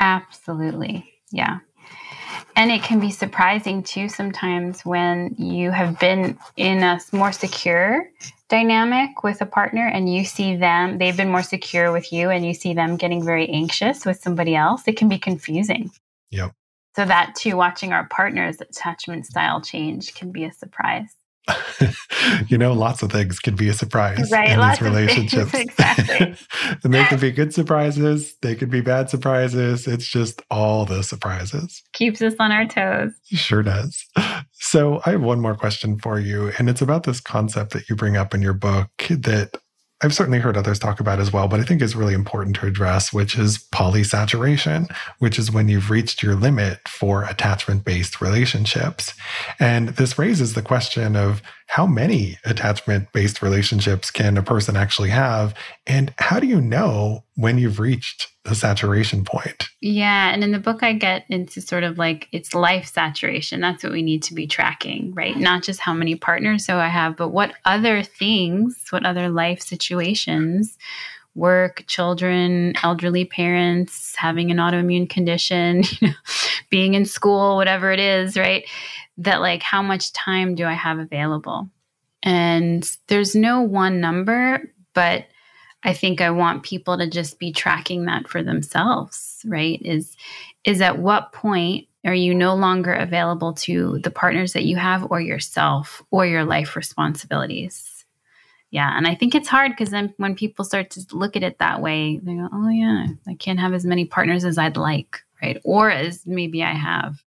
Absolutely. 0.00 1.12
Yeah. 1.30 1.58
And 2.56 2.70
it 2.70 2.82
can 2.82 3.00
be 3.00 3.10
surprising 3.10 3.82
too 3.82 4.08
sometimes 4.08 4.80
when 4.80 5.34
you 5.36 5.70
have 5.70 5.98
been 5.98 6.38
in 6.56 6.82
a 6.82 6.98
more 7.12 7.30
secure 7.30 8.10
dynamic 8.48 9.22
with 9.22 9.42
a 9.42 9.46
partner 9.46 9.86
and 9.86 10.12
you 10.12 10.24
see 10.24 10.56
them, 10.56 10.96
they've 10.96 11.16
been 11.16 11.30
more 11.30 11.42
secure 11.42 11.92
with 11.92 12.12
you 12.14 12.30
and 12.30 12.46
you 12.46 12.54
see 12.54 12.72
them 12.72 12.96
getting 12.96 13.22
very 13.22 13.46
anxious 13.50 14.06
with 14.06 14.18
somebody 14.20 14.56
else. 14.56 14.88
It 14.88 14.96
can 14.96 15.08
be 15.08 15.18
confusing. 15.18 15.90
Yep. 16.30 16.52
So, 16.94 17.04
that 17.04 17.34
too, 17.34 17.58
watching 17.58 17.92
our 17.92 18.08
partner's 18.08 18.58
attachment 18.62 19.26
style 19.26 19.60
change 19.60 20.14
can 20.14 20.32
be 20.32 20.44
a 20.44 20.52
surprise. 20.52 21.15
you 22.48 22.58
know, 22.58 22.72
lots 22.72 23.02
of 23.02 23.12
things 23.12 23.38
can 23.38 23.54
be 23.54 23.68
a 23.68 23.72
surprise 23.72 24.30
right, 24.30 24.50
in 24.50 24.60
these 24.60 24.80
relationships. 24.80 25.54
exactly. 25.54 26.36
and 26.82 26.94
they 26.94 27.04
can 27.04 27.20
be 27.20 27.30
good 27.30 27.54
surprises, 27.54 28.36
they 28.42 28.54
could 28.54 28.70
be 28.70 28.80
bad 28.80 29.10
surprises. 29.10 29.86
It's 29.86 30.06
just 30.06 30.42
all 30.50 30.84
the 30.84 31.02
surprises. 31.02 31.82
Keeps 31.92 32.22
us 32.22 32.34
on 32.38 32.52
our 32.52 32.66
toes. 32.66 33.12
Sure 33.24 33.62
does. 33.62 34.04
So, 34.52 35.00
I 35.06 35.10
have 35.10 35.22
one 35.22 35.40
more 35.40 35.54
question 35.54 35.98
for 35.98 36.18
you, 36.18 36.52
and 36.58 36.68
it's 36.68 36.82
about 36.82 37.04
this 37.04 37.20
concept 37.20 37.72
that 37.72 37.88
you 37.88 37.96
bring 37.96 38.16
up 38.16 38.34
in 38.34 38.42
your 38.42 38.54
book 38.54 38.90
that 39.08 39.56
I've 40.02 40.14
certainly 40.14 40.40
heard 40.40 40.58
others 40.58 40.78
talk 40.78 41.00
about 41.00 41.20
as 41.20 41.32
well, 41.32 41.48
but 41.48 41.58
I 41.58 41.62
think 41.62 41.80
is 41.80 41.96
really 41.96 42.12
important 42.12 42.56
to 42.56 42.66
address, 42.66 43.14
which 43.14 43.38
is 43.38 43.58
polysaturation, 43.72 44.94
which 45.20 45.38
is 45.38 45.50
when 45.50 45.68
you've 45.68 45.90
reached 45.90 46.22
your 46.22 46.34
limit 46.34 46.86
for 46.86 47.24
attachment 47.24 47.84
based 47.84 48.20
relationships. 48.20 49.14
And 49.58 49.90
this 49.90 50.18
raises 50.18 50.52
the 50.52 50.60
question 50.60 51.16
of 51.16 51.40
how 51.68 51.86
many 51.86 52.38
attachment 52.44 53.10
based 53.12 53.40
relationships 53.40 54.10
can 54.10 54.36
a 54.36 54.42
person 54.42 54.76
actually 54.76 55.10
have? 55.10 55.54
And 55.86 56.12
how 56.18 56.40
do 56.40 56.46
you 56.46 56.60
know 56.60 57.24
when 57.34 57.56
you've 57.56 57.80
reached 57.80 58.28
the 58.46 58.54
saturation 58.54 59.24
point? 59.24 59.68
Yeah. 59.80 60.32
And 60.32 60.42
in 60.42 60.52
the 60.52 60.58
book, 60.58 60.82
I 60.82 60.92
get 60.92 61.24
into 61.28 61.60
sort 61.60 61.84
of 61.84 61.98
like 61.98 62.28
it's 62.32 62.54
life 62.54 62.86
saturation. 62.86 63.60
That's 63.60 63.82
what 63.82 63.92
we 63.92 64.02
need 64.02 64.22
to 64.24 64.34
be 64.34 64.46
tracking, 64.46 65.12
right? 65.14 65.36
Not 65.36 65.62
just 65.62 65.80
how 65.80 65.92
many 65.92 66.14
partners 66.14 66.64
so 66.64 66.78
I 66.78 66.88
have, 66.88 67.16
but 67.16 67.28
what 67.28 67.54
other 67.64 68.02
things, 68.02 68.84
what 68.90 69.04
other 69.04 69.28
life 69.28 69.60
situations 69.60 70.78
work, 71.34 71.84
children, 71.86 72.72
elderly 72.82 73.26
parents, 73.26 74.14
having 74.16 74.50
an 74.50 74.56
autoimmune 74.56 75.06
condition, 75.08 75.82
being 76.70 76.94
in 76.94 77.04
school, 77.04 77.56
whatever 77.56 77.92
it 77.92 78.00
is, 78.00 78.38
right? 78.38 78.64
that 79.18 79.40
like 79.40 79.62
how 79.62 79.82
much 79.82 80.12
time 80.12 80.54
do 80.54 80.66
I 80.66 80.74
have 80.74 80.98
available? 80.98 81.68
And 82.22 82.88
there's 83.08 83.34
no 83.34 83.62
one 83.62 84.00
number, 84.00 84.72
but 84.94 85.26
I 85.86 85.92
think 85.94 86.20
I 86.20 86.30
want 86.30 86.64
people 86.64 86.98
to 86.98 87.08
just 87.08 87.38
be 87.38 87.52
tracking 87.52 88.06
that 88.06 88.26
for 88.28 88.42
themselves, 88.42 89.40
right? 89.46 89.80
Is 89.82 90.16
is 90.64 90.80
at 90.80 90.98
what 90.98 91.32
point 91.32 91.86
are 92.04 92.14
you 92.14 92.34
no 92.34 92.54
longer 92.56 92.92
available 92.92 93.52
to 93.54 94.00
the 94.00 94.10
partners 94.10 94.52
that 94.52 94.64
you 94.64 94.76
have 94.76 95.06
or 95.10 95.20
yourself 95.20 96.02
or 96.10 96.26
your 96.26 96.44
life 96.44 96.74
responsibilities? 96.74 98.04
Yeah, 98.72 98.96
and 98.96 99.06
I 99.06 99.14
think 99.14 99.36
it's 99.36 99.48
hard 99.48 99.72
because 99.72 99.90
then 99.90 100.12
when 100.16 100.34
people 100.34 100.64
start 100.64 100.90
to 100.90 101.06
look 101.12 101.36
at 101.36 101.44
it 101.44 101.58
that 101.60 101.80
way, 101.80 102.18
they 102.18 102.34
go, 102.34 102.48
"Oh 102.52 102.68
yeah, 102.68 103.06
I 103.28 103.34
can't 103.34 103.60
have 103.60 103.72
as 103.72 103.86
many 103.86 104.04
partners 104.06 104.44
as 104.44 104.58
I'd 104.58 104.76
like, 104.76 105.22
right? 105.40 105.60
Or 105.64 105.88
as 105.90 106.26
maybe 106.26 106.64
I 106.64 106.72
have." 106.74 107.22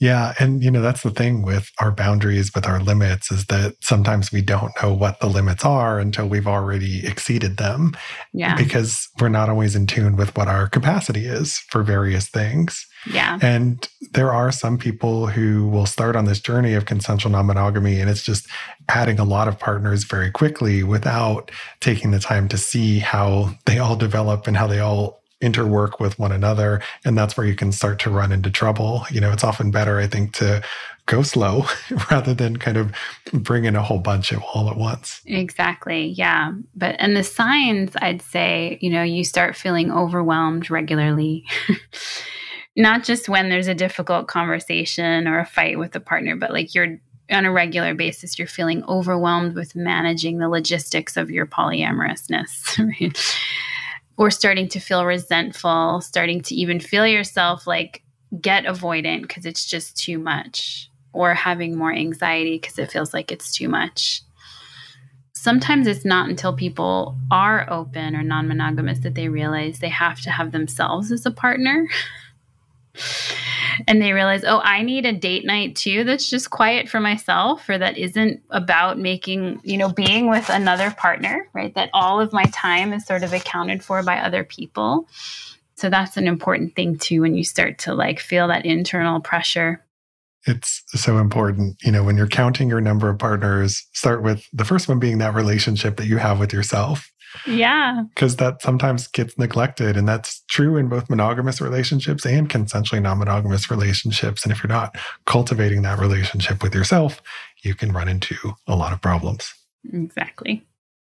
Yeah. 0.00 0.34
And, 0.38 0.62
you 0.62 0.70
know, 0.70 0.82
that's 0.82 1.02
the 1.02 1.10
thing 1.10 1.42
with 1.42 1.70
our 1.80 1.92
boundaries, 1.92 2.52
with 2.54 2.66
our 2.66 2.80
limits, 2.80 3.30
is 3.30 3.46
that 3.46 3.76
sometimes 3.80 4.32
we 4.32 4.42
don't 4.42 4.72
know 4.82 4.92
what 4.92 5.20
the 5.20 5.28
limits 5.28 5.64
are 5.64 6.00
until 6.00 6.26
we've 6.26 6.48
already 6.48 7.06
exceeded 7.06 7.56
them. 7.56 7.96
Yeah. 8.32 8.56
Because 8.56 9.08
we're 9.20 9.28
not 9.28 9.48
always 9.48 9.76
in 9.76 9.86
tune 9.86 10.16
with 10.16 10.36
what 10.36 10.48
our 10.48 10.68
capacity 10.68 11.26
is 11.26 11.58
for 11.70 11.82
various 11.82 12.28
things. 12.28 12.84
Yeah. 13.06 13.38
And 13.40 13.88
there 14.12 14.32
are 14.32 14.50
some 14.50 14.78
people 14.78 15.28
who 15.28 15.68
will 15.68 15.86
start 15.86 16.16
on 16.16 16.24
this 16.24 16.40
journey 16.40 16.74
of 16.74 16.86
consensual 16.86 17.30
non 17.30 17.46
monogamy, 17.46 18.00
and 18.00 18.10
it's 18.10 18.24
just 18.24 18.48
adding 18.88 19.18
a 19.18 19.24
lot 19.24 19.48
of 19.48 19.58
partners 19.58 20.04
very 20.04 20.30
quickly 20.30 20.82
without 20.82 21.50
taking 21.80 22.10
the 22.10 22.18
time 22.18 22.48
to 22.48 22.58
see 22.58 22.98
how 22.98 23.54
they 23.66 23.78
all 23.78 23.96
develop 23.96 24.46
and 24.46 24.56
how 24.56 24.66
they 24.66 24.80
all 24.80 25.23
interwork 25.42 26.00
with 26.00 26.18
one 26.18 26.32
another. 26.32 26.80
And 27.04 27.16
that's 27.16 27.36
where 27.36 27.46
you 27.46 27.54
can 27.54 27.72
start 27.72 27.98
to 28.00 28.10
run 28.10 28.32
into 28.32 28.50
trouble. 28.50 29.04
You 29.10 29.20
know, 29.20 29.32
it's 29.32 29.44
often 29.44 29.70
better, 29.70 29.98
I 29.98 30.06
think, 30.06 30.32
to 30.34 30.62
go 31.06 31.22
slow 31.22 31.66
rather 32.10 32.34
than 32.34 32.56
kind 32.56 32.76
of 32.76 32.92
bring 33.32 33.64
in 33.64 33.76
a 33.76 33.82
whole 33.82 33.98
bunch 33.98 34.32
of 34.32 34.42
all 34.42 34.70
at 34.70 34.76
once. 34.76 35.20
Exactly. 35.26 36.06
Yeah. 36.06 36.52
But, 36.74 36.96
and 36.98 37.16
the 37.16 37.24
signs, 37.24 37.92
I'd 38.00 38.22
say, 38.22 38.78
you 38.80 38.90
know, 38.90 39.02
you 39.02 39.24
start 39.24 39.56
feeling 39.56 39.92
overwhelmed 39.92 40.70
regularly. 40.70 41.44
Not 42.76 43.04
just 43.04 43.28
when 43.28 43.50
there's 43.50 43.68
a 43.68 43.74
difficult 43.74 44.26
conversation 44.26 45.28
or 45.28 45.38
a 45.38 45.46
fight 45.46 45.78
with 45.78 45.94
a 45.94 46.00
partner, 46.00 46.34
but 46.34 46.52
like 46.52 46.74
you're 46.74 46.98
on 47.30 47.44
a 47.44 47.52
regular 47.52 47.94
basis, 47.94 48.38
you're 48.38 48.48
feeling 48.48 48.84
overwhelmed 48.84 49.54
with 49.54 49.76
managing 49.76 50.38
the 50.38 50.48
logistics 50.48 51.16
of 51.16 51.30
your 51.30 51.46
polyamorousness. 51.46 52.78
Right? 53.00 53.36
Or 54.16 54.30
starting 54.30 54.68
to 54.68 54.80
feel 54.80 55.04
resentful, 55.04 56.00
starting 56.00 56.40
to 56.42 56.54
even 56.54 56.80
feel 56.80 57.06
yourself 57.06 57.66
like 57.66 58.02
get 58.40 58.64
avoidant 58.64 59.22
because 59.22 59.46
it's 59.46 59.66
just 59.66 59.96
too 59.96 60.18
much, 60.18 60.90
or 61.12 61.34
having 61.34 61.76
more 61.76 61.92
anxiety 61.92 62.58
because 62.58 62.78
it 62.78 62.90
feels 62.90 63.12
like 63.12 63.32
it's 63.32 63.52
too 63.52 63.68
much. 63.68 64.22
Sometimes 65.32 65.86
it's 65.86 66.04
not 66.04 66.28
until 66.28 66.56
people 66.56 67.18
are 67.30 67.70
open 67.70 68.16
or 68.16 68.22
non 68.22 68.48
monogamous 68.48 69.00
that 69.00 69.14
they 69.14 69.28
realize 69.28 69.78
they 69.78 69.88
have 69.88 70.20
to 70.22 70.30
have 70.30 70.52
themselves 70.52 71.12
as 71.12 71.26
a 71.26 71.30
partner. 71.30 71.86
And 73.86 74.00
they 74.00 74.12
realize, 74.12 74.44
oh, 74.44 74.60
I 74.62 74.82
need 74.82 75.06
a 75.06 75.12
date 75.12 75.44
night 75.44 75.76
too 75.76 76.04
that's 76.04 76.28
just 76.28 76.50
quiet 76.50 76.88
for 76.88 77.00
myself 77.00 77.68
or 77.68 77.78
that 77.78 77.98
isn't 77.98 78.42
about 78.50 78.98
making, 78.98 79.60
you 79.64 79.76
know, 79.76 79.88
being 79.88 80.28
with 80.28 80.48
another 80.48 80.90
partner, 80.90 81.48
right? 81.52 81.74
That 81.74 81.90
all 81.92 82.20
of 82.20 82.32
my 82.32 82.44
time 82.52 82.92
is 82.92 83.06
sort 83.06 83.22
of 83.22 83.32
accounted 83.32 83.82
for 83.82 84.02
by 84.02 84.18
other 84.18 84.44
people. 84.44 85.08
So 85.76 85.90
that's 85.90 86.16
an 86.16 86.26
important 86.26 86.76
thing 86.76 86.98
too 86.98 87.22
when 87.22 87.34
you 87.34 87.44
start 87.44 87.78
to 87.80 87.94
like 87.94 88.20
feel 88.20 88.48
that 88.48 88.66
internal 88.66 89.20
pressure. 89.20 89.84
It's 90.46 90.82
so 90.88 91.18
important. 91.18 91.76
You 91.82 91.90
know, 91.90 92.04
when 92.04 92.16
you're 92.16 92.26
counting 92.26 92.68
your 92.68 92.80
number 92.80 93.08
of 93.08 93.18
partners, 93.18 93.86
start 93.92 94.22
with 94.22 94.46
the 94.52 94.64
first 94.64 94.88
one 94.88 94.98
being 94.98 95.18
that 95.18 95.34
relationship 95.34 95.96
that 95.96 96.06
you 96.06 96.18
have 96.18 96.38
with 96.38 96.52
yourself 96.52 97.10
yeah. 97.46 98.04
Because 98.14 98.36
that 98.36 98.62
sometimes 98.62 99.06
gets 99.06 99.38
neglected. 99.38 99.96
And 99.96 100.08
that's 100.08 100.42
true 100.48 100.76
in 100.76 100.88
both 100.88 101.10
monogamous 101.10 101.60
relationships 101.60 102.24
and 102.26 102.48
consensually 102.48 103.02
non 103.02 103.18
monogamous 103.18 103.70
relationships. 103.70 104.44
And 104.44 104.52
if 104.52 104.62
you're 104.62 104.68
not 104.68 104.96
cultivating 105.26 105.82
that 105.82 105.98
relationship 105.98 106.62
with 106.62 106.74
yourself, 106.74 107.22
you 107.62 107.74
can 107.74 107.92
run 107.92 108.08
into 108.08 108.36
a 108.66 108.76
lot 108.76 108.92
of 108.92 109.00
problems. 109.00 109.52
Exactly. 109.92 110.64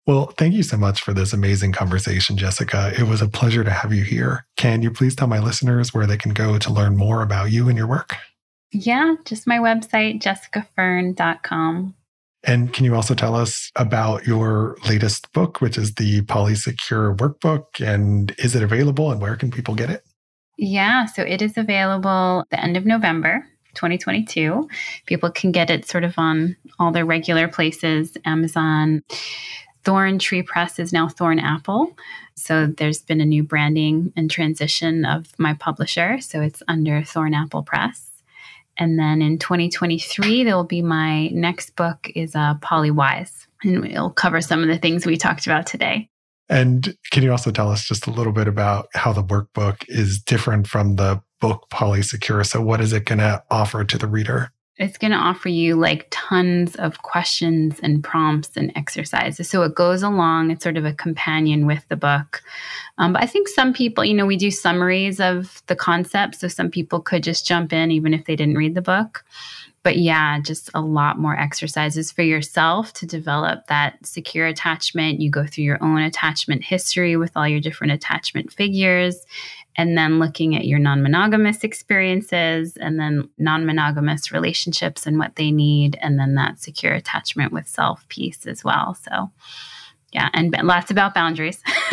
Well, 0.06 0.26
thank 0.36 0.52
you 0.52 0.62
so 0.62 0.76
much 0.76 1.00
for 1.00 1.14
this 1.14 1.32
amazing 1.32 1.72
conversation, 1.72 2.36
Jessica. 2.36 2.92
It 2.98 3.04
was 3.04 3.22
a 3.22 3.28
pleasure 3.28 3.64
to 3.64 3.70
have 3.70 3.92
you 3.92 4.04
here. 4.04 4.44
Can 4.56 4.82
you 4.82 4.90
please 4.90 5.16
tell 5.16 5.28
my 5.28 5.38
listeners 5.38 5.94
where 5.94 6.06
they 6.06 6.18
can 6.18 6.34
go 6.34 6.58
to 6.58 6.72
learn 6.72 6.96
more 6.96 7.22
about 7.22 7.50
you 7.50 7.68
and 7.68 7.78
your 7.78 7.86
work? 7.86 8.16
Yeah, 8.70 9.14
just 9.24 9.46
my 9.46 9.58
website, 9.58 10.20
jessicafern.com. 10.20 11.94
And 12.46 12.72
can 12.72 12.84
you 12.84 12.94
also 12.94 13.14
tell 13.14 13.34
us 13.34 13.70
about 13.76 14.26
your 14.26 14.76
latest 14.86 15.32
book, 15.32 15.60
which 15.60 15.78
is 15.78 15.94
the 15.94 16.22
Polysecure 16.22 17.16
Workbook? 17.16 17.80
And 17.80 18.34
is 18.38 18.54
it 18.54 18.62
available 18.62 19.10
and 19.10 19.20
where 19.20 19.36
can 19.36 19.50
people 19.50 19.74
get 19.74 19.90
it? 19.90 20.04
Yeah, 20.56 21.06
so 21.06 21.22
it 21.22 21.42
is 21.42 21.56
available 21.56 22.44
the 22.50 22.62
end 22.62 22.76
of 22.76 22.86
November. 22.86 23.46
2022. 23.74 24.68
People 25.06 25.30
can 25.30 25.52
get 25.52 25.68
it 25.68 25.86
sort 25.88 26.04
of 26.04 26.14
on 26.16 26.56
all 26.78 26.92
their 26.92 27.04
regular 27.04 27.48
places 27.48 28.16
Amazon. 28.24 29.02
Thorn 29.84 30.18
Tree 30.18 30.42
Press 30.42 30.78
is 30.78 30.92
now 30.92 31.08
Thorn 31.08 31.38
Apple. 31.38 31.96
So 32.36 32.66
there's 32.66 33.02
been 33.02 33.20
a 33.20 33.26
new 33.26 33.42
branding 33.42 34.12
and 34.16 34.30
transition 34.30 35.04
of 35.04 35.38
my 35.38 35.54
publisher. 35.54 36.20
So 36.20 36.40
it's 36.40 36.62
under 36.68 37.02
Thorn 37.02 37.34
Apple 37.34 37.62
Press. 37.62 38.13
And 38.78 38.98
then 38.98 39.22
in 39.22 39.38
2023, 39.38 40.44
there 40.44 40.56
will 40.56 40.64
be 40.64 40.82
my 40.82 41.28
next 41.28 41.76
book 41.76 42.10
is 42.14 42.34
uh, 42.34 42.54
Polywise, 42.56 43.46
and 43.62 43.84
it'll 43.86 44.10
cover 44.10 44.40
some 44.40 44.62
of 44.62 44.68
the 44.68 44.78
things 44.78 45.06
we 45.06 45.16
talked 45.16 45.46
about 45.46 45.66
today. 45.66 46.08
And 46.48 46.96
can 47.10 47.22
you 47.22 47.30
also 47.30 47.50
tell 47.50 47.70
us 47.70 47.86
just 47.86 48.06
a 48.06 48.10
little 48.10 48.32
bit 48.32 48.48
about 48.48 48.88
how 48.94 49.12
the 49.12 49.22
workbook 49.22 49.84
is 49.88 50.20
different 50.20 50.66
from 50.66 50.96
the 50.96 51.22
book 51.40 51.66
Polysecure? 51.72 52.44
So, 52.44 52.60
what 52.60 52.80
is 52.80 52.92
it 52.92 53.06
going 53.06 53.20
to 53.20 53.42
offer 53.50 53.84
to 53.84 53.98
the 53.98 54.06
reader? 54.06 54.50
It's 54.76 54.98
going 54.98 55.12
to 55.12 55.16
offer 55.16 55.48
you 55.48 55.76
like 55.76 56.08
tons 56.10 56.74
of 56.76 57.02
questions 57.02 57.78
and 57.80 58.02
prompts 58.02 58.56
and 58.56 58.72
exercises. 58.74 59.48
So 59.48 59.62
it 59.62 59.74
goes 59.74 60.02
along, 60.02 60.50
it's 60.50 60.64
sort 60.64 60.76
of 60.76 60.84
a 60.84 60.92
companion 60.92 61.64
with 61.66 61.86
the 61.88 61.96
book. 61.96 62.42
Um, 62.98 63.12
but 63.12 63.22
I 63.22 63.26
think 63.26 63.46
some 63.48 63.72
people, 63.72 64.04
you 64.04 64.14
know, 64.14 64.26
we 64.26 64.36
do 64.36 64.50
summaries 64.50 65.20
of 65.20 65.62
the 65.66 65.76
concepts. 65.76 66.40
So 66.40 66.48
some 66.48 66.70
people 66.70 67.00
could 67.00 67.22
just 67.22 67.46
jump 67.46 67.72
in 67.72 67.92
even 67.92 68.12
if 68.14 68.24
they 68.24 68.34
didn't 68.34 68.56
read 68.56 68.74
the 68.74 68.82
book 68.82 69.24
but 69.84 69.98
yeah, 69.98 70.40
just 70.40 70.70
a 70.72 70.80
lot 70.80 71.18
more 71.18 71.38
exercises 71.38 72.10
for 72.10 72.22
yourself 72.22 72.94
to 72.94 73.06
develop 73.06 73.66
that 73.66 74.04
secure 74.04 74.46
attachment. 74.46 75.20
You 75.20 75.30
go 75.30 75.46
through 75.46 75.64
your 75.64 75.82
own 75.84 76.00
attachment 76.00 76.64
history 76.64 77.16
with 77.18 77.32
all 77.36 77.46
your 77.46 77.60
different 77.60 77.92
attachment 77.92 78.50
figures, 78.50 79.26
and 79.76 79.96
then 79.96 80.18
looking 80.18 80.56
at 80.56 80.66
your 80.66 80.78
non 80.78 81.02
monogamous 81.02 81.64
experiences, 81.64 82.76
and 82.76 82.98
then 82.98 83.28
non 83.38 83.66
monogamous 83.66 84.32
relationships 84.32 85.06
and 85.06 85.18
what 85.18 85.36
they 85.36 85.50
need, 85.50 85.98
and 86.00 86.18
then 86.18 86.34
that 86.34 86.60
secure 86.60 86.92
attachment 86.92 87.52
with 87.52 87.66
self 87.66 88.06
piece 88.08 88.46
as 88.46 88.64
well. 88.64 88.94
So, 88.94 89.30
yeah, 90.12 90.28
and 90.32 90.54
lots 90.62 90.90
about 90.90 91.14
boundaries. 91.14 91.60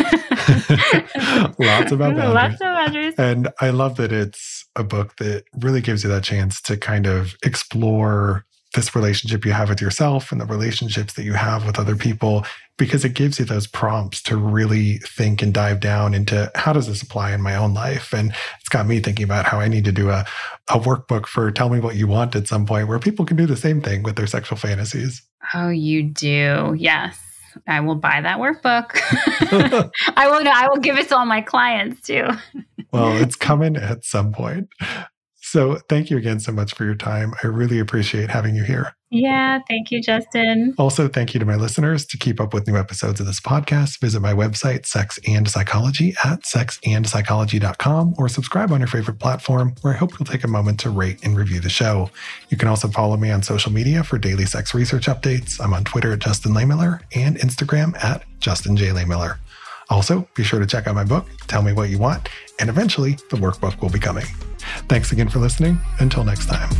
lots 1.58 1.92
about 1.92 1.98
boundaries. 2.16 2.34
Lots 2.34 2.54
of 2.54 2.60
boundaries. 2.60 3.14
And 3.18 3.48
I 3.60 3.70
love 3.70 3.96
that 3.96 4.12
it's 4.12 4.64
a 4.76 4.84
book 4.84 5.16
that 5.16 5.44
really 5.58 5.80
gives 5.80 6.04
you 6.04 6.10
that 6.10 6.22
chance 6.22 6.60
to 6.62 6.76
kind 6.76 7.06
of 7.06 7.36
explore 7.42 8.44
this 8.74 8.94
relationship 8.94 9.44
you 9.44 9.52
have 9.52 9.68
with 9.68 9.80
yourself 9.80 10.32
and 10.32 10.40
the 10.40 10.46
relationships 10.46 11.14
that 11.14 11.24
you 11.24 11.34
have 11.34 11.66
with 11.66 11.78
other 11.78 11.96
people 11.96 12.44
because 12.78 13.04
it 13.04 13.14
gives 13.14 13.38
you 13.38 13.44
those 13.44 13.66
prompts 13.66 14.22
to 14.22 14.36
really 14.36 14.98
think 14.98 15.42
and 15.42 15.52
dive 15.52 15.78
down 15.80 16.14
into 16.14 16.50
how 16.54 16.72
does 16.72 16.86
this 16.86 17.02
apply 17.02 17.32
in 17.32 17.40
my 17.40 17.54
own 17.54 17.74
life 17.74 18.12
and 18.12 18.32
it's 18.58 18.68
got 18.68 18.86
me 18.86 18.98
thinking 18.98 19.24
about 19.24 19.44
how 19.44 19.60
i 19.60 19.68
need 19.68 19.84
to 19.84 19.92
do 19.92 20.10
a, 20.10 20.24
a 20.68 20.78
workbook 20.78 21.26
for 21.26 21.50
tell 21.50 21.68
me 21.68 21.80
what 21.80 21.96
you 21.96 22.06
want 22.06 22.34
at 22.34 22.48
some 22.48 22.66
point 22.66 22.88
where 22.88 22.98
people 22.98 23.24
can 23.24 23.36
do 23.36 23.46
the 23.46 23.56
same 23.56 23.80
thing 23.80 24.02
with 24.02 24.16
their 24.16 24.26
sexual 24.26 24.56
fantasies 24.56 25.22
oh 25.54 25.68
you 25.68 26.02
do 26.02 26.74
yes 26.78 27.18
I 27.66 27.80
will 27.80 27.96
buy 27.96 28.20
that 28.20 28.38
workbook. 28.38 28.92
I 30.16 30.28
will. 30.28 30.48
I 30.48 30.68
will 30.68 30.78
give 30.78 30.96
it 30.98 31.08
to 31.08 31.18
all 31.18 31.26
my 31.26 31.42
clients 31.42 32.00
too. 32.00 32.28
well, 32.92 33.16
it's 33.16 33.36
coming 33.50 33.76
at 33.76 34.04
some 34.04 34.32
point. 34.32 34.68
So 35.52 35.76
thank 35.90 36.08
you 36.08 36.16
again 36.16 36.40
so 36.40 36.50
much 36.50 36.72
for 36.72 36.86
your 36.86 36.94
time. 36.94 37.34
I 37.44 37.46
really 37.46 37.78
appreciate 37.78 38.30
having 38.30 38.54
you 38.54 38.64
here. 38.64 38.94
Yeah, 39.10 39.58
thank 39.68 39.90
you, 39.90 40.00
Justin. 40.00 40.74
Also, 40.78 41.08
thank 41.08 41.34
you 41.34 41.40
to 41.40 41.44
my 41.44 41.56
listeners. 41.56 42.06
To 42.06 42.16
keep 42.16 42.40
up 42.40 42.54
with 42.54 42.66
new 42.66 42.78
episodes 42.78 43.20
of 43.20 43.26
this 43.26 43.38
podcast, 43.38 44.00
visit 44.00 44.20
my 44.20 44.32
website, 44.32 44.86
Sex 44.86 45.20
and 45.28 45.46
Psychology, 45.46 46.14
at 46.24 46.44
sexandpsychology.com, 46.44 48.14
or 48.16 48.30
subscribe 48.30 48.72
on 48.72 48.80
your 48.80 48.86
favorite 48.86 49.18
platform, 49.18 49.74
where 49.82 49.92
I 49.92 49.98
hope 49.98 50.12
you'll 50.12 50.24
take 50.24 50.42
a 50.42 50.48
moment 50.48 50.80
to 50.80 50.88
rate 50.88 51.22
and 51.22 51.36
review 51.36 51.60
the 51.60 51.68
show. 51.68 52.08
You 52.48 52.56
can 52.56 52.68
also 52.68 52.88
follow 52.88 53.18
me 53.18 53.30
on 53.30 53.42
social 53.42 53.70
media 53.70 54.02
for 54.02 54.16
daily 54.16 54.46
sex 54.46 54.72
research 54.72 55.04
updates. 55.04 55.62
I'm 55.62 55.74
on 55.74 55.84
Twitter 55.84 56.14
at 56.14 56.20
Justin 56.20 56.52
Lehmiller 56.52 57.00
and 57.14 57.36
Instagram 57.36 58.02
at 58.02 58.24
Justin 58.40 58.74
J. 58.74 58.86
Lehmiller. 58.86 59.36
Also, 59.92 60.26
be 60.32 60.42
sure 60.42 60.58
to 60.58 60.66
check 60.66 60.86
out 60.86 60.94
my 60.94 61.04
book, 61.04 61.26
Tell 61.48 61.60
Me 61.60 61.74
What 61.74 61.90
You 61.90 61.98
Want, 61.98 62.30
and 62.58 62.70
eventually 62.70 63.12
the 63.28 63.36
workbook 63.36 63.82
will 63.82 63.90
be 63.90 63.98
coming. 63.98 64.24
Thanks 64.88 65.12
again 65.12 65.28
for 65.28 65.38
listening. 65.38 65.78
Until 66.00 66.24
next 66.24 66.46
time. 66.46 66.70